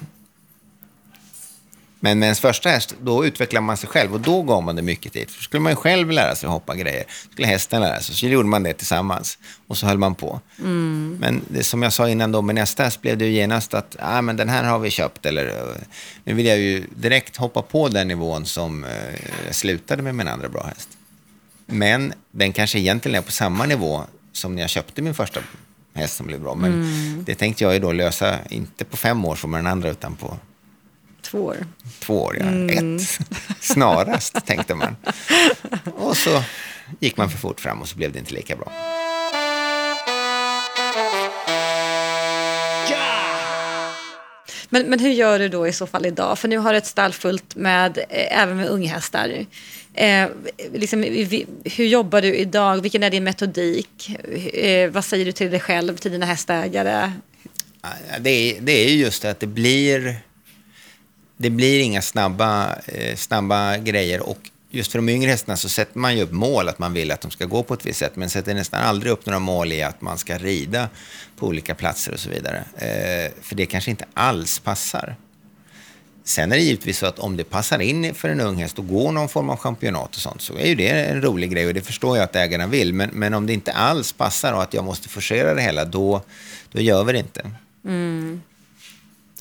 [2.03, 4.81] Men med ens första häst, då utvecklar man sig själv och då gav man det
[4.81, 5.29] mycket tid.
[5.29, 8.63] För skulle man själv lära sig hoppa grejer, skulle hästen lära sig, så gjorde man
[8.63, 9.37] det tillsammans.
[9.67, 10.39] Och så höll man på.
[10.59, 11.17] Mm.
[11.19, 13.95] Men det, som jag sa innan då, med nästa häst blev det ju genast att,
[13.99, 15.25] ah, men den här har vi köpt.
[15.25, 15.75] Eller,
[16.23, 20.49] nu vill jag ju direkt hoppa på den nivån som eh, slutade med min andra
[20.49, 20.89] bra häst.
[21.65, 25.39] Men den kanske egentligen är på samma nivå som när jag köpte min första
[25.93, 26.55] häst som blev bra.
[26.55, 27.23] Men mm.
[27.25, 30.15] det tänkte jag ju då lösa, inte på fem år som med den andra, utan
[30.15, 30.37] på
[31.31, 31.57] två år.
[31.99, 32.45] Två år, ja.
[32.45, 32.97] Mm.
[32.97, 33.19] Ett.
[33.59, 34.95] Snarast, tänkte man.
[35.95, 36.43] Och så
[36.99, 38.71] gick man för fort fram och så blev det inte lika bra.
[44.73, 46.39] Men, men hur gör du då i så fall idag?
[46.39, 49.45] För nu har du ett stall fullt med, eh, även med unghästar.
[49.93, 50.27] Eh,
[50.73, 52.81] liksom, vi, hur jobbar du idag?
[52.81, 54.09] Vilken är din metodik?
[54.53, 57.11] Eh, vad säger du till dig själv, till dina hästägare?
[58.19, 60.15] Det är, det är just att det blir,
[61.41, 64.29] det blir inga snabba, eh, snabba grejer.
[64.29, 64.37] Och
[64.69, 67.21] just för de yngre hästarna så sätter man ju upp mål att man vill att
[67.21, 68.15] de ska gå på ett visst sätt.
[68.15, 70.89] Men sätter nästan aldrig upp några mål i att man ska rida
[71.37, 72.63] på olika platser och så vidare.
[72.75, 75.15] Eh, för det kanske inte alls passar.
[76.23, 78.87] Sen är det givetvis så att om det passar in för en ung häst att
[78.87, 81.73] gå någon form av championat och sånt så är ju det en rolig grej och
[81.73, 82.93] det förstår jag att ägarna vill.
[82.93, 86.21] Men, men om det inte alls passar och att jag måste forcera det hela, då,
[86.71, 87.51] då gör vi det inte.
[87.85, 88.41] Mm.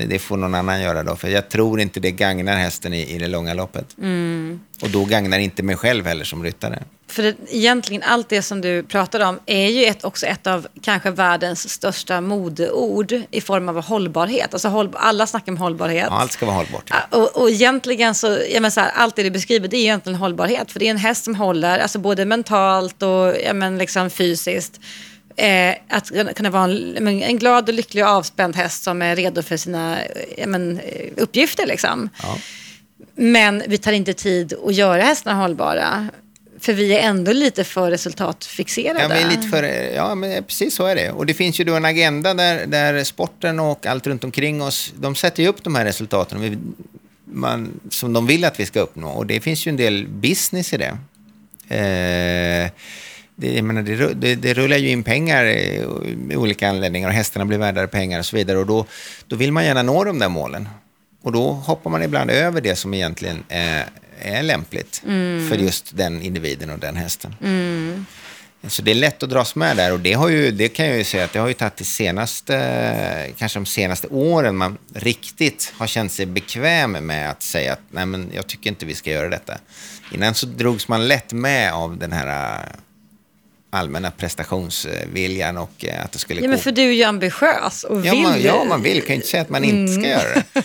[0.06, 3.18] Det, får någon annan göra då, för jag tror inte det gagnar hästen i, i
[3.18, 3.86] det långa loppet.
[3.98, 4.60] Mm.
[4.82, 6.82] Och då gagnar inte mig själv heller som ryttare.
[7.10, 10.66] För det, egentligen allt det som du pratar om är ju ett, också ett av
[10.82, 14.54] kanske världens största modeord i form av hållbarhet.
[14.54, 16.06] Alltså håll, alla snackar om hållbarhet.
[16.10, 16.90] Ja, allt ska vara hållbart.
[16.90, 17.18] Ja.
[17.18, 20.18] Och, och egentligen så, jag menar så här, allt det du beskriver det är egentligen
[20.18, 20.72] hållbarhet.
[20.72, 24.80] För det är en häst som håller, alltså både mentalt och ja, men liksom fysiskt.
[25.36, 29.42] Eh, att kunna vara en, en, glad och lycklig och avspänd häst som är redo
[29.42, 29.98] för sina
[30.36, 30.80] ja, men,
[31.16, 31.66] uppgifter.
[31.66, 32.08] Liksom.
[32.22, 32.38] Ja.
[33.14, 36.08] Men vi tar inte tid att göra hästarna hållbara.
[36.60, 39.00] För vi är ändå lite för resultatfixerade.
[39.00, 39.62] Ja, men lite för,
[39.94, 41.10] ja, men precis så är det.
[41.10, 44.92] Och det finns ju då en agenda där, där sporten och allt runt omkring oss,
[44.96, 46.74] de sätter ju upp de här resultaten
[47.24, 49.08] man, som de vill att vi ska uppnå.
[49.08, 50.98] Och det finns ju en del business i det.
[51.76, 52.70] Eh,
[53.40, 55.44] det, menar, det, det, det, rullar ju in pengar
[56.16, 58.58] med olika anledningar och hästarna blir värdare pengar och så vidare.
[58.58, 58.86] Och då,
[59.26, 60.68] då vill man gärna nå de där målen.
[61.22, 63.86] Och då hoppar man ibland över det som egentligen är,
[64.18, 65.48] är lämpligt mm.
[65.48, 67.34] för just den individen och den hästen.
[67.42, 68.06] Mm.
[68.68, 70.98] Så det är lätt att dras med där och det, har ju, det kan jag
[70.98, 75.72] ju säga att det har ju tagit de senaste, kanske de senaste åren man riktigt
[75.76, 79.10] har känt sig bekväm med att säga att nej men jag tycker inte vi ska
[79.10, 79.58] göra detta.
[80.12, 82.62] Innan så drogs man lätt med av den här
[83.70, 86.50] allmänna prestationsviljan och eh, att det skulle ja, gå.
[86.50, 88.22] Men för du är ju ambitiös och ja, vill.
[88.22, 89.00] Man, ja, man vill.
[89.00, 90.10] kan ju inte säga att man inte ska mm.
[90.10, 90.62] göra det.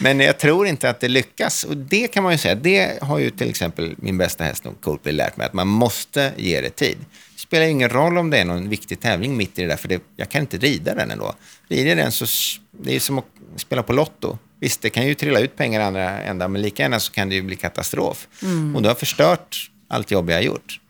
[0.00, 1.64] Men jag tror inte att det lyckas.
[1.64, 5.14] Och det kan man ju säga, det har ju till exempel min bästa häst Coldplay
[5.14, 6.96] lärt mig, att man måste ge det tid.
[7.34, 9.88] Det spelar ingen roll om det är någon viktig tävling mitt i det där, för
[9.88, 11.34] det, jag kan inte rida den ändå.
[11.68, 12.26] Rider den så,
[12.70, 13.24] det är som att
[13.56, 14.38] spela på Lotto.
[14.60, 17.34] Visst, det kan ju trilla ut pengar andra ändar, men lika gärna så kan det
[17.34, 18.28] ju bli katastrof.
[18.42, 18.76] Mm.
[18.76, 20.80] Och du har förstört allt jobb jag har gjort.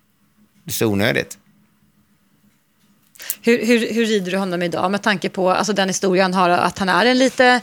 [0.69, 1.39] Så onödigt.
[3.43, 6.51] Hur, hur, hur rider du honom idag med tanke på alltså, den historia han har,
[6.51, 7.61] att han är en lite...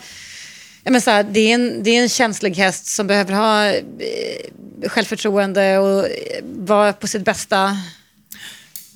[0.84, 4.90] Menar så här, det, är en, det är en känslig häst som behöver ha eh,
[4.90, 6.08] självförtroende och
[6.44, 7.78] vara på sitt bästa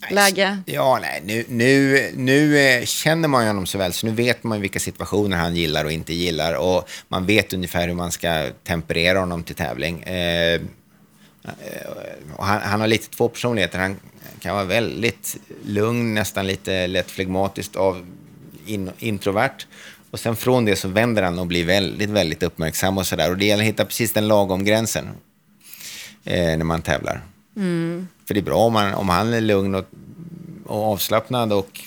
[0.10, 0.58] läge?
[0.66, 4.62] Ja, nej, nu, nu, nu eh, känner man honom så väl, så nu vet man
[4.62, 6.54] vilka situationer han gillar och inte gillar.
[6.54, 10.04] Och man vet ungefär hur man ska temperera honom till tävling.
[10.04, 10.62] Eh,
[12.40, 13.80] han, han, har lite två personligheter.
[13.80, 14.00] Han
[14.40, 18.06] kan vara väldigt lugn, nästan lite lätt flegmatiskt av
[18.66, 19.66] in, introvert.
[20.12, 23.32] Och sen från det så vänder han och blir väldigt, väldigt uppmärksam och sådär.
[23.32, 25.10] Och det gäller att hitta precis den lagom gränsen
[26.24, 27.22] eh, när man tävlar.
[27.56, 28.08] Mm.
[28.28, 29.86] För det är bra om, man, om han är lugn och,
[30.66, 31.82] och avslappnad och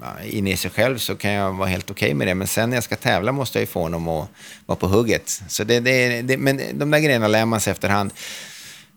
[0.00, 2.34] ja, inne i sig själv så kan jag vara helt okej okay med det.
[2.34, 4.28] Men sen när jag ska tävla måste jag ju få honom att
[4.66, 5.42] vara på hugget.
[5.48, 8.12] Så det, det, det, men de där grejerna lär man sig efterhand.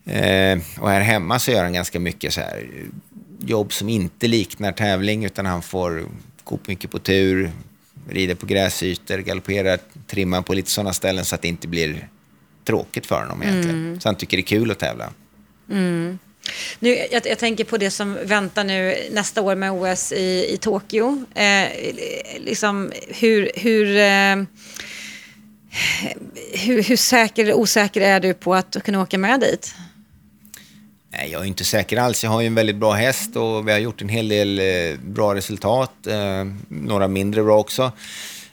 [0.04, 2.68] Eh, och här hemma så gör han ganska mycket så här,
[3.38, 6.04] jobb som inte liknar tävling, utan han får
[6.44, 7.52] gå mycket på tur,
[8.08, 12.08] rida på gräsytor, galoppera, trimma på lite sådana ställen så att det inte blir
[12.64, 13.86] tråkigt för honom egentligen.
[13.86, 14.00] Mm.
[14.00, 15.12] Så han tycker det är kul att tävla.
[15.70, 16.18] Mm.
[16.78, 20.56] Nu, jag, jag, tänker på det som väntar nu nästa år med OS i, i
[20.56, 21.24] Tokyo.
[21.34, 21.68] Eh,
[22.38, 24.46] liksom hur, hur, eh,
[26.52, 29.74] hur, hur säker eller osäker är du på att kunna åka med dit?
[31.12, 32.24] Nej, jag är inte säker alls.
[32.24, 34.98] Jag har ju en väldigt bra häst och vi har gjort en hel del eh,
[35.00, 36.06] bra resultat.
[36.06, 37.82] Eh, några mindre bra också.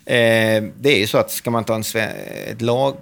[0.06, 1.84] Eh, det är ju så att ska man ta en,
[2.48, 2.95] ett lag,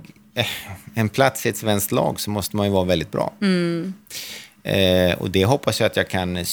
[0.96, 3.34] en plats i ett svenskt lag så måste man ju vara väldigt bra.
[3.42, 3.94] Mm.
[5.18, 6.46] Och det hoppas jag att jag kan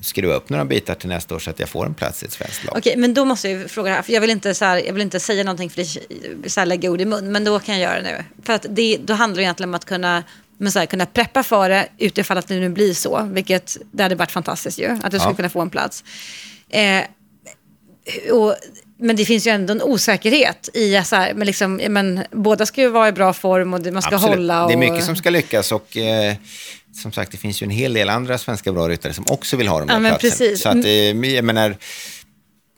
[0.00, 2.32] skruva upp några bitar till nästa år så att jag får en plats i ett
[2.32, 2.74] svenskt lag.
[2.78, 5.02] Okej, men då måste jag fråga här, för jag vill inte, så här, jag vill
[5.02, 8.10] inte säga någonting för att lägga ord i mun, men då kan jag göra det
[8.10, 8.24] nu.
[8.42, 10.24] För att det, då handlar det egentligen om att kunna
[10.58, 14.02] men så här, kunna preppa för det utifall att det nu blir så, vilket det
[14.02, 16.04] hade varit fantastiskt ju, att du skulle kunna få en plats.
[16.68, 17.04] Eh,
[18.32, 18.56] och
[19.00, 22.80] men det finns ju ändå en osäkerhet i så här, men liksom, men, båda ska
[22.80, 24.36] ju vara i bra form och man ska Absolut.
[24.36, 24.62] hålla.
[24.62, 24.68] Och...
[24.68, 26.34] Det är mycket som ska lyckas och eh,
[27.02, 29.68] som sagt, det finns ju en hel del andra svenska bra ryttare som också vill
[29.68, 30.62] ha de där Ja, precis.
[30.62, 30.92] Så att, eh,
[31.26, 31.76] jag menar,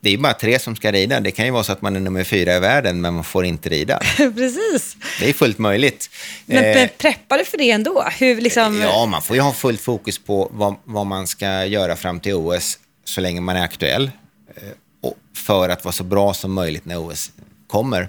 [0.01, 1.21] det är ju bara tre som ska rida.
[1.21, 3.45] Det kan ju vara så att man är nummer fyra i världen, men man får
[3.45, 3.99] inte rida.
[4.17, 4.97] precis.
[5.21, 6.11] Det är fullt möjligt.
[6.47, 8.05] Men, Eh, preppar du för det ändå?
[8.19, 8.81] Hur, liksom...
[8.81, 12.35] Ja, man får ju ha fullt fokus på vad, vad man ska göra fram till
[12.35, 14.11] OS så länge man är aktuell.
[14.57, 14.63] Eh,
[15.03, 17.31] Och för att vara så bra som möjligt när OS
[17.67, 18.09] kommer.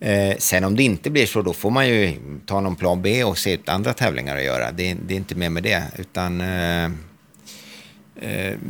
[0.00, 2.16] Eh, sen om det inte blir så, då får man ju
[2.46, 4.72] ta någon plan B och se ut andra tävlingar att göra.
[4.72, 6.90] Det, det är inte mer med det, utan eh,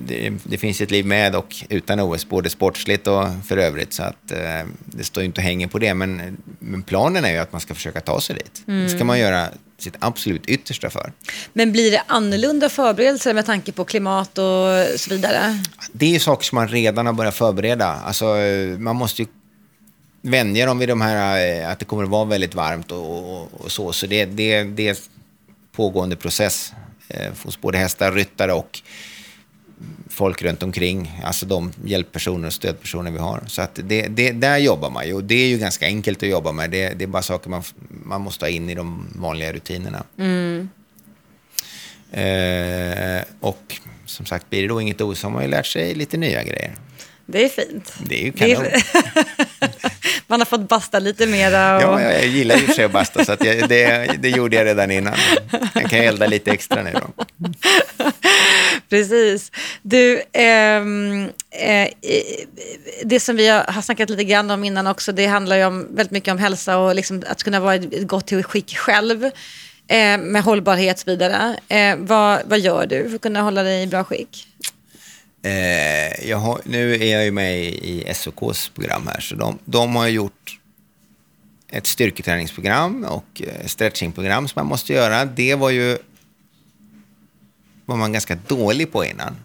[0.07, 3.93] det, det finns ett liv med och utan OS, både sportsligt och för övrigt.
[3.93, 5.95] Så att eh, det står ju inte och hänger på det.
[5.95, 8.63] Men, men planen är ju att man ska försöka ta sig dit.
[8.67, 11.13] Det ska man göra sitt absolut yttersta för.
[11.53, 15.59] Men blir det annorlunda förberedelser med tanke på klimat och så vidare?
[15.93, 17.87] Det är ju saker som man redan har börjat förbereda.
[17.87, 19.29] Alltså, eh, man måste ju
[20.23, 23.65] vänja dem vid de här, eh, att det kommer att vara väldigt varmt och, och,
[23.65, 23.93] och så.
[23.93, 24.97] Så det, det, det är en
[25.73, 26.73] pågående process
[27.09, 28.81] eh, hos både hästar, ryttare och
[30.09, 31.21] folk runt omkring.
[31.25, 33.43] Alltså de hjälppersoner och stödpersoner vi har.
[33.47, 36.29] Så att det, det, där jobbar man ju och det är ju ganska enkelt att
[36.29, 36.71] jobba med.
[36.71, 40.05] Det, det är bara saker man, man måste ha in i de vanliga rutinerna.
[42.13, 46.17] Eh, och som sagt, blir det då inget OS har man ju lärt sig lite
[46.17, 46.75] nya grejer.
[47.27, 47.93] Det är fint.
[48.09, 48.71] Det är ju Det är- kanon.
[50.27, 51.77] Man har fått basta lite mera.
[51.77, 52.01] Och...
[52.01, 54.91] Ja, jag, gillar ju sig att basta, så att jag, det, det gjorde jag redan
[54.91, 55.15] innan.
[55.75, 57.25] Jag kan elda lite extra nu då.
[58.89, 59.53] Precis.
[59.83, 61.89] Du, ehm, eh,
[63.05, 66.11] det som vi har snackat lite grann om innan också, det handlar ju om, väldigt
[66.11, 69.31] mycket om hälsa och liksom att kunna vara i ett gott skick själv.
[69.89, 71.57] Eh, med hållbarhet och så vidare.
[71.69, 74.49] Eh, vad, vad gör du för att kunna hålla dig i bra skick?
[75.45, 79.97] Eh, jag har, nu är jag ju med i SOKs program här, så de, de
[79.97, 80.59] har gjort
[81.69, 85.25] ett styrketräningsprogram och eh, stretchingprogram som man måste göra.
[85.25, 85.99] Det var ju
[87.85, 89.37] var man ganska dålig på innan.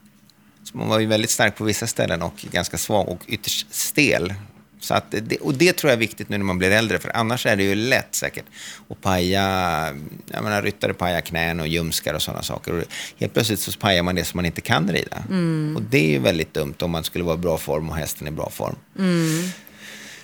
[0.64, 4.34] Så man var ju väldigt stark på vissa ställen och ganska svag och ytterst stel.
[4.80, 7.18] Så att det, och det tror jag är viktigt nu när man blir äldre, för
[7.18, 8.46] annars är det ju lätt säkert
[8.90, 9.42] att paja,
[10.32, 12.74] jag menar ryttare pajar knän och ljumskar och sådana saker.
[12.74, 12.84] Och
[13.20, 15.18] helt plötsligt så pajar man det som man inte kan rida.
[15.76, 18.28] Och det är ju väldigt dumt om man skulle vara i bra form och hästen
[18.28, 18.76] är i bra form.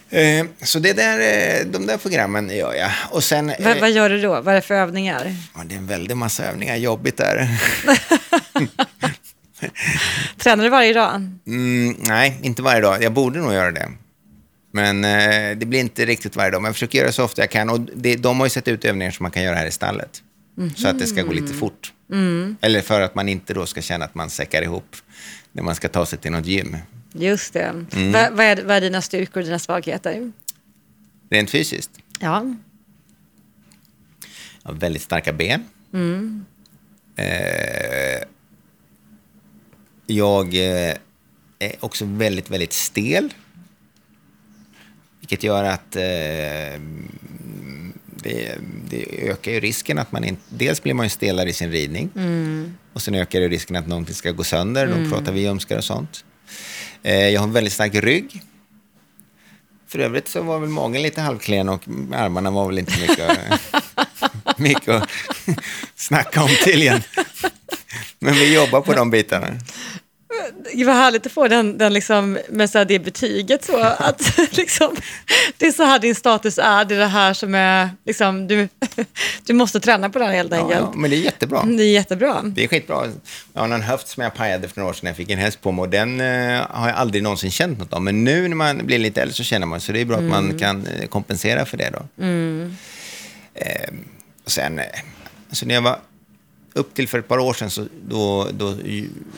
[0.09, 2.91] Eh, så det där, eh, de där programmen gör jag.
[3.11, 4.29] Och sen, eh, Vad, vad gör du då?
[4.29, 5.35] Vad är det för övningar?
[5.55, 7.47] ja, det är en väldig massa övningar, jobbigt där.
[10.37, 11.15] Tränar du varje dag?
[11.47, 13.03] Mm, nej, inte varje dag.
[13.03, 13.91] Jag borde nog göra det.
[14.75, 16.61] Men eh, det blir inte riktigt varje dag.
[16.61, 17.69] Men jag försöker göra så ofta jag kan.
[17.69, 20.23] Och det, de har ju sett ut övningar som man kan göra här i stallet.
[20.75, 21.93] Så att det ska gå lite fort.
[22.61, 24.95] Eller för att man inte då ska känna att man säckar ihop
[25.51, 26.77] när man ska ta sig till något gym.
[27.13, 27.73] Just det.
[27.93, 28.11] Mm.
[28.11, 30.31] Vad, vad, är, vad är dina styrkor och dina svagheter?
[31.29, 31.91] Rent fysiskt.
[32.19, 32.55] Ja.
[34.63, 35.63] Jag har väldigt starka ben.
[37.15, 38.23] Eh,
[40.05, 40.95] jag eh,
[41.59, 43.33] är också väldigt, väldigt stel.
[45.25, 46.81] Vilket gör att eh,
[48.05, 48.57] det,
[48.89, 50.41] det ökar ju risken att man inte...
[50.49, 52.09] Dels blir man ju stelare i sin ridning.
[52.93, 54.87] Och sen ökar det risken att någonting ska gå sönder.
[54.87, 56.25] Då pratar vi ljumskar och sånt.
[57.03, 58.41] Eh, jag har en väldigt stark rygg.
[59.87, 61.83] För övrigt så var väl magen lite halvklen och
[62.13, 63.39] armarna var väl inte mycket,
[64.57, 65.09] mycket att
[65.95, 67.01] snacka om tydligen.
[68.19, 69.47] Men vi jobbar på de bitarna.
[70.83, 73.63] Vad härligt att få den, den liksom, med så här det betyget.
[73.65, 74.95] Så, att, liksom,
[75.57, 78.69] det är så här din status är, det är det här som är, liksom, du,
[79.45, 80.79] du måste träna på det här helt Ja, enkelt.
[80.81, 81.63] ja, men det är jättebra.
[81.63, 82.41] Det är jättebra.
[82.43, 83.05] Det är skitbra.
[83.53, 85.61] Jag har någon höft som jag pajade för några år sedan jag fick en häst
[85.61, 88.03] på mig och den eh, har jag aldrig någonsin känt något om.
[88.03, 90.23] Men nu när man blir lite äldre så känner man så det är bra att
[90.23, 92.25] man kan eh, kompensera för det då.
[93.55, 93.89] Eh,
[94.45, 94.85] och sen, eh,
[95.49, 95.99] alltså när jag var
[96.77, 98.75] upp till för ett par år sedan så, då, då,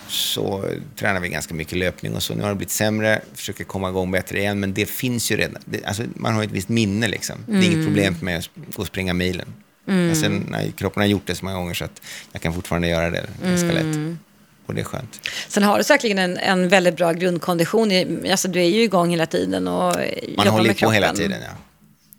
[0.07, 0.65] så
[0.95, 2.35] tränade vi ganska mycket löpning och så.
[2.35, 5.61] Nu har det blivit sämre, försöker komma igång bättre igen, men det finns ju redan.
[5.65, 7.35] Det, alltså, man har ju ett visst minne liksom.
[7.45, 9.47] Det är inget problem för mig att gå och springa milen.
[9.88, 10.15] Mm.
[10.15, 13.09] Sen, nej, kroppen har gjort det så många gånger så att jag kan fortfarande göra
[13.09, 14.17] det ganska lätt.
[14.65, 15.19] Och det är skönt.
[15.47, 17.91] Sen har du säkerligen en, en väldigt bra grundkondition.
[17.91, 19.95] i- Alltså, du är ju igång hela tiden och Man
[20.27, 21.51] jobbar håller på hela tiden, ja.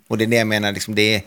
[0.09, 1.23] Och det är det jag menar, liksom, det är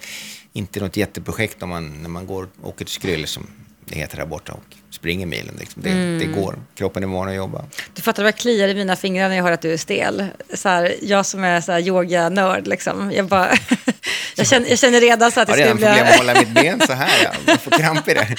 [0.54, 3.48] inte något jätteprojekt om man, när man går, åker till Skryll, som
[3.96, 5.56] heter här borta, och springer milen.
[5.60, 5.82] Liksom.
[5.82, 6.56] Det, det går.
[6.76, 7.66] Kroppen är van att jobba.
[7.94, 10.26] Du fattar vad kliar i mina fingrar när jag hör att du är stel.
[10.54, 13.12] Så här, jag som är så här yoga-nörd, liksom.
[13.12, 13.52] jag, bara,
[14.36, 16.04] jag, känner, jag känner redan så att Jag det skulle redan bli...
[16.04, 17.24] problem att hålla mitt ben så här.
[17.24, 17.32] Ja.
[17.46, 18.28] Jag får kramp i det.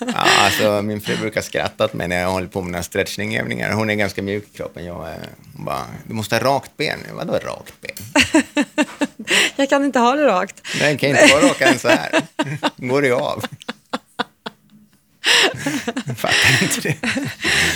[0.00, 3.72] ja, Så min fru brukar skratta åt mig när jag håller på med mina stretchingövningar.
[3.72, 4.84] Hon är ganska mjuk i kroppen.
[4.84, 6.98] Jag är bara, du måste ha rakt ben.
[7.12, 7.96] Vadå rakt ben?
[9.56, 10.62] jag kan inte ha det rakt.
[10.80, 12.22] Det kan inte vara rakare än så här.
[12.76, 13.44] går det av.
[16.16, 16.96] Fattar inte det.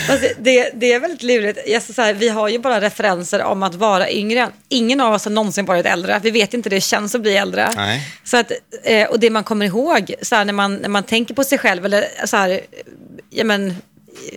[0.09, 0.71] Alltså, det.
[0.73, 1.93] Det är väldigt lurigt.
[1.95, 4.49] Så här, vi har ju bara referenser om att vara yngre.
[4.69, 6.19] Ingen av oss har någonsin varit äldre.
[6.23, 7.69] Vi vet inte hur det känns att bli äldre.
[7.75, 8.01] Nej.
[8.23, 8.51] Så att,
[8.83, 11.57] eh, och det man kommer ihåg så här, när, man, när man tänker på sig
[11.57, 12.61] själv, eller så här,
[13.29, 13.75] ja, men,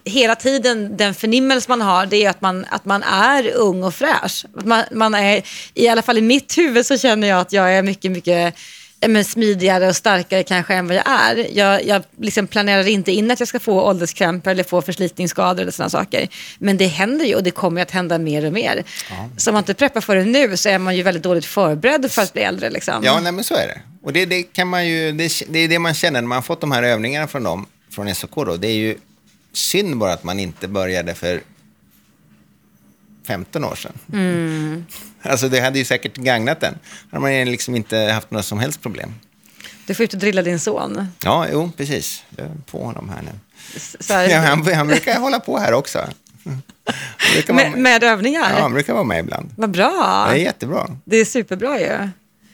[0.05, 3.95] hela tiden den förnimmelse man har, det är att man, att man är ung och
[3.95, 4.45] fräsch.
[4.65, 5.43] Man, man är,
[5.75, 8.55] I alla fall i mitt huvud så känner jag att jag är mycket, mycket
[9.01, 11.57] men, smidigare och starkare kanske än vad jag är.
[11.59, 15.73] Jag, jag liksom planerar inte in att jag ska få ålderskrämpor eller få förslitningsskador eller
[15.73, 16.29] sådana saker.
[16.59, 18.85] Men det händer ju och det kommer att hända mer och mer.
[19.11, 19.29] Ja.
[19.37, 22.13] Så om man inte preppar för det nu så är man ju väldigt dåligt förberedd
[22.13, 22.71] för att bli äldre.
[22.71, 23.05] Liksom.
[23.05, 23.81] Ja, nej, men så är det.
[24.03, 26.43] Och det, det kan man ju, det, det, är det man känner när man har
[26.43, 28.57] fått de här övningarna från dem, från SOK då.
[28.57, 28.97] Det är ju
[29.57, 31.41] synd bara att man inte började för
[33.27, 33.93] 15 år sedan.
[34.13, 34.87] Mm.
[35.23, 36.75] Alltså det hade ju säkert gagnat den.
[37.11, 39.15] hade man liksom inte haft några som helst problem.
[39.87, 41.07] Du får ut och drilla din son.
[41.25, 42.25] Ja, jo, precis.
[42.37, 43.31] Jag är på honom här nu.
[44.09, 44.29] Här...
[44.29, 46.09] Ja, han, han brukar hålla på här också.
[46.43, 47.79] Med, med.
[47.79, 48.53] med, övningar?
[48.55, 49.51] Ja, han brukar vara med ibland.
[49.57, 50.27] Vad bra.
[50.31, 50.99] Det är jättebra.
[51.05, 52.09] Det är superbra ju.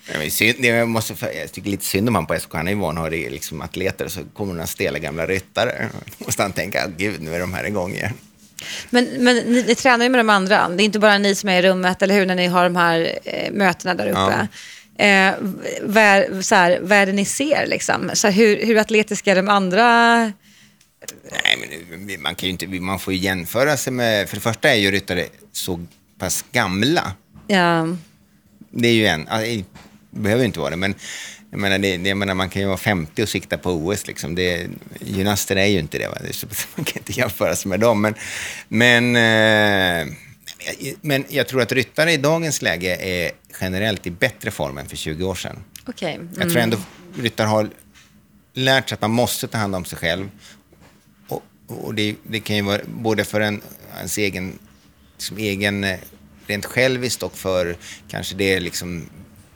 [0.07, 0.44] Ja.
[0.59, 2.55] Jag, måste, jag tycker lite synd om han på SK.
[2.55, 5.88] Han är ju van att ha liksom atleter, så kommer några stela gamla ryttare.
[6.18, 8.12] Då måste han tänka, gud, nu är de här igång igen.
[8.90, 10.68] Men, men ni, ni, tränar ju med de andra.
[10.68, 12.76] Det är inte bara ni som är i rummet, eller hur, när ni har de
[12.76, 14.48] här eh, mötena där uppe.
[14.96, 15.05] Ja.
[15.05, 15.34] Eh,
[15.82, 17.66] vad, är, så här, vad är det ni ser?
[17.66, 18.11] Liksom?
[18.14, 20.18] Så här, hur, hur atletiska är de andra?
[21.44, 24.28] Nej, men man, kan inte, man får ju jämföra sig med...
[24.28, 25.86] För det första är ju ryttare så
[26.18, 27.12] pass gamla.
[27.46, 27.96] Ja.
[28.70, 29.28] Det är ju en...
[30.14, 30.94] Behöver inte vara det, men
[31.52, 34.06] jag menar, det, jag menar, man kan ju vara 50 och sikta på OS.
[34.06, 34.34] Liksom.
[34.34, 34.66] Det,
[35.00, 36.08] gymnaster är ju inte det.
[36.08, 36.16] Va?
[36.76, 38.00] Man kan inte jämföra sig med dem.
[38.00, 38.14] Men,
[38.68, 40.14] men, eh,
[41.00, 44.96] men jag tror att ryttare i dagens läge är generellt i bättre form än för
[44.96, 45.64] 20 år sedan.
[45.86, 46.14] Okay.
[46.14, 46.28] Mm.
[46.38, 46.76] Jag tror ändå
[47.16, 47.70] ryttare har
[48.54, 50.30] lärt sig att man måste ta hand om sig själv.
[51.28, 53.60] Och, och det, det, kan ju vara både för en,
[53.96, 54.58] ens egen,
[55.16, 55.98] liksom egen eh,
[56.46, 57.76] rent själviskt och för
[58.08, 59.08] kanske det liksom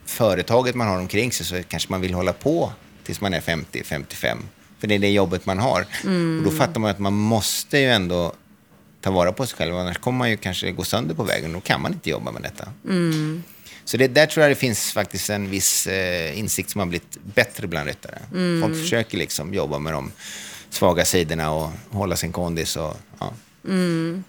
[0.07, 2.73] företaget man har omkring sig så kanske man vill hålla på
[3.05, 4.39] tills man är 50-55.
[4.79, 5.87] För det är det jobbet man har.
[6.05, 6.39] Mm.
[6.39, 8.33] Och då fattar man att man måste ju ändå
[9.01, 9.77] ta vara på sig själv.
[9.77, 11.53] Annars kommer man ju kanske gå sönder på vägen.
[11.53, 12.69] Då kan man inte jobba med detta.
[12.85, 13.43] Mm.
[13.85, 17.19] Så det, där tror jag det finns faktiskt en viss eh, insikt som har blivit
[17.35, 18.19] bättre bland ryttare.
[18.33, 18.63] Mm.
[18.63, 20.13] Folk försöker liksom jobba med de
[20.71, 22.77] svaga sidorna och hålla sin kondis.
[22.77, 23.33] Och, ja.
[23.65, 24.25] Mm.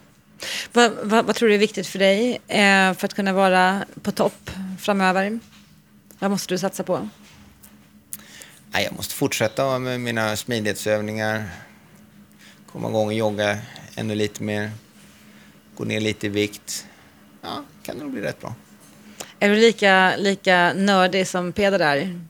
[0.73, 4.11] Vad, vad, vad, tror du är viktigt för dig eh, för att kunna vara på
[4.11, 5.39] topp framöver?
[6.19, 7.09] Vad måste du satsa på?
[8.71, 11.49] Jag måste fortsätta med mina smidighetsövningar.
[12.71, 13.57] Komma igång och jogga
[13.95, 14.71] ännu lite mer.
[15.75, 16.87] Gå ner lite i vikt.
[17.41, 18.55] Ja, kan nog bli rätt bra.
[19.39, 22.21] Är du lika, lika nördig som Peder är?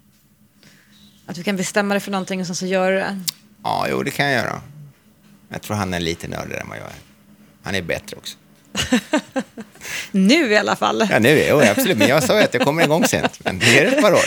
[1.26, 3.22] Att du kan bestämma dig för någonting och sen så gör du det?
[3.64, 4.62] Ja, jo, det kan jag göra.
[5.50, 6.96] Jag tror han är lite nördigare än vad jag är.
[7.64, 8.38] Han är bättre också.
[10.12, 11.08] nu i alla fall.
[11.12, 11.98] Ja, nu, jo, absolut.
[11.98, 13.40] Men jag sa ju att jag kommer igång sent.
[13.44, 14.26] Men det är ett par år.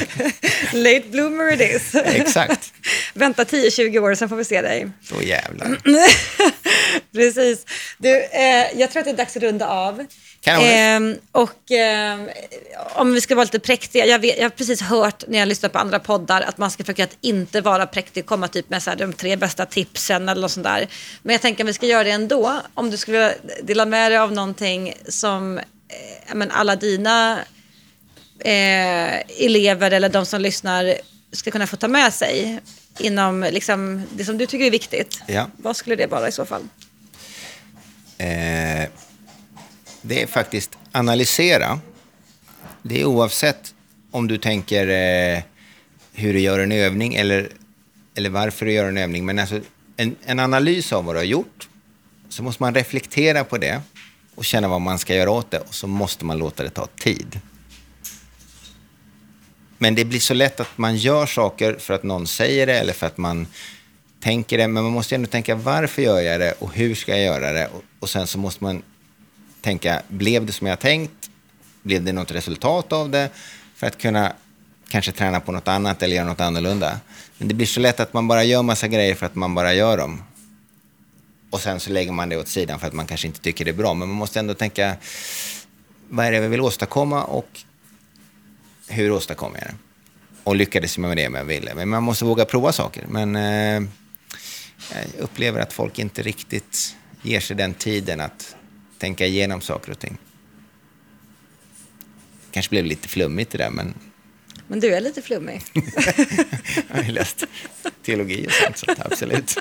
[0.73, 1.95] Late bloomer it is.
[1.95, 2.73] Exakt.
[3.15, 4.89] Vänta 10-20 år, sen får vi se dig.
[5.11, 5.77] Då jävlar.
[7.15, 7.67] Precis.
[7.99, 10.07] Du, eh, jag tror att det är dags att runda av.
[10.47, 11.01] Eh,
[11.33, 12.21] och eh,
[12.95, 15.69] om vi ska vara lite präktiga, jag, vet, jag, har precis hört när jag lyssnar
[15.69, 18.91] på andra poddar att man ska försöka att inte vara präktig, komma typ med så
[18.91, 20.89] här, de tre bästa tipsen eller något sånt där.
[21.23, 22.61] Men jag tänker att vi ska göra det ändå.
[22.75, 27.39] Om du skulle dela med dig av någonting som eh, men alla dina
[28.39, 30.95] eh, elever eller de som lyssnar
[31.33, 32.61] ska kunna få ta med sig
[32.99, 35.23] inom liksom, det som du tycker är viktigt.
[35.27, 35.51] Ja.
[35.57, 36.63] Vad skulle det vara i så fall?
[38.19, 38.89] Eh
[40.03, 41.81] det är faktiskt analysera.
[42.83, 43.75] Det är oavsett
[44.11, 45.43] om du tänker eh,
[46.13, 47.49] hur du gör en övning eller,
[48.15, 49.25] eller varför du gör en övning.
[49.25, 49.61] Men alltså,
[49.97, 51.69] en, en analys av vad du har gjort,
[52.29, 53.81] så måste man reflektera på det
[54.35, 56.87] och känna vad man ska göra åt det och så måste man låta det ta
[56.87, 57.41] tid.
[59.79, 62.93] Men det blir så lätt att man gör saker för att någon säger det eller
[62.93, 63.47] för att man
[64.21, 64.69] tänker det.
[64.69, 67.67] Men man måste ändå tänka varför gör jag det och hur ska jag göra det?
[67.67, 68.83] Och, och sen så måste man
[69.61, 71.31] tänka, blev det som jag tänkt?
[71.83, 73.31] Blev det något resultat av det?
[73.75, 74.33] För att kunna
[74.89, 77.01] kanske träna på något annat eller göra något annorlunda.
[77.39, 79.75] Men det blir så lätt att man bara gör massa grejer för att man bara
[79.75, 80.23] gör dem.
[81.51, 83.71] Och sen så lägger man det åt sidan för att man kanske inte tycker det
[83.71, 83.95] är bra.
[83.95, 84.97] Men man måste ändå tänka,
[86.09, 87.61] vad är det vi vill åstadkomma och
[88.89, 89.75] hur åstadkommer jag det?
[90.45, 91.75] Och lyckades jag med det jag ville.
[91.75, 93.05] Men man måste våga prova saker.
[93.09, 93.83] Men eh,
[94.93, 98.57] jag upplever att folk inte riktigt ger sig den tiden att
[99.01, 100.19] tänka igenom saker och ting.
[102.51, 103.95] kanske blev lite flummigt det där, men
[104.67, 105.63] Men du är lite flummig.
[106.89, 107.45] jag har ju läst
[108.03, 109.59] teologi och sånt, så absolut.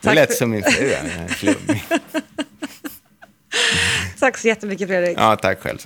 [0.00, 0.94] Det lät för- som min fru,
[1.28, 1.84] flummig.
[4.18, 5.18] Tack så jättemycket Fredrik.
[5.18, 5.78] Ja, tack själv.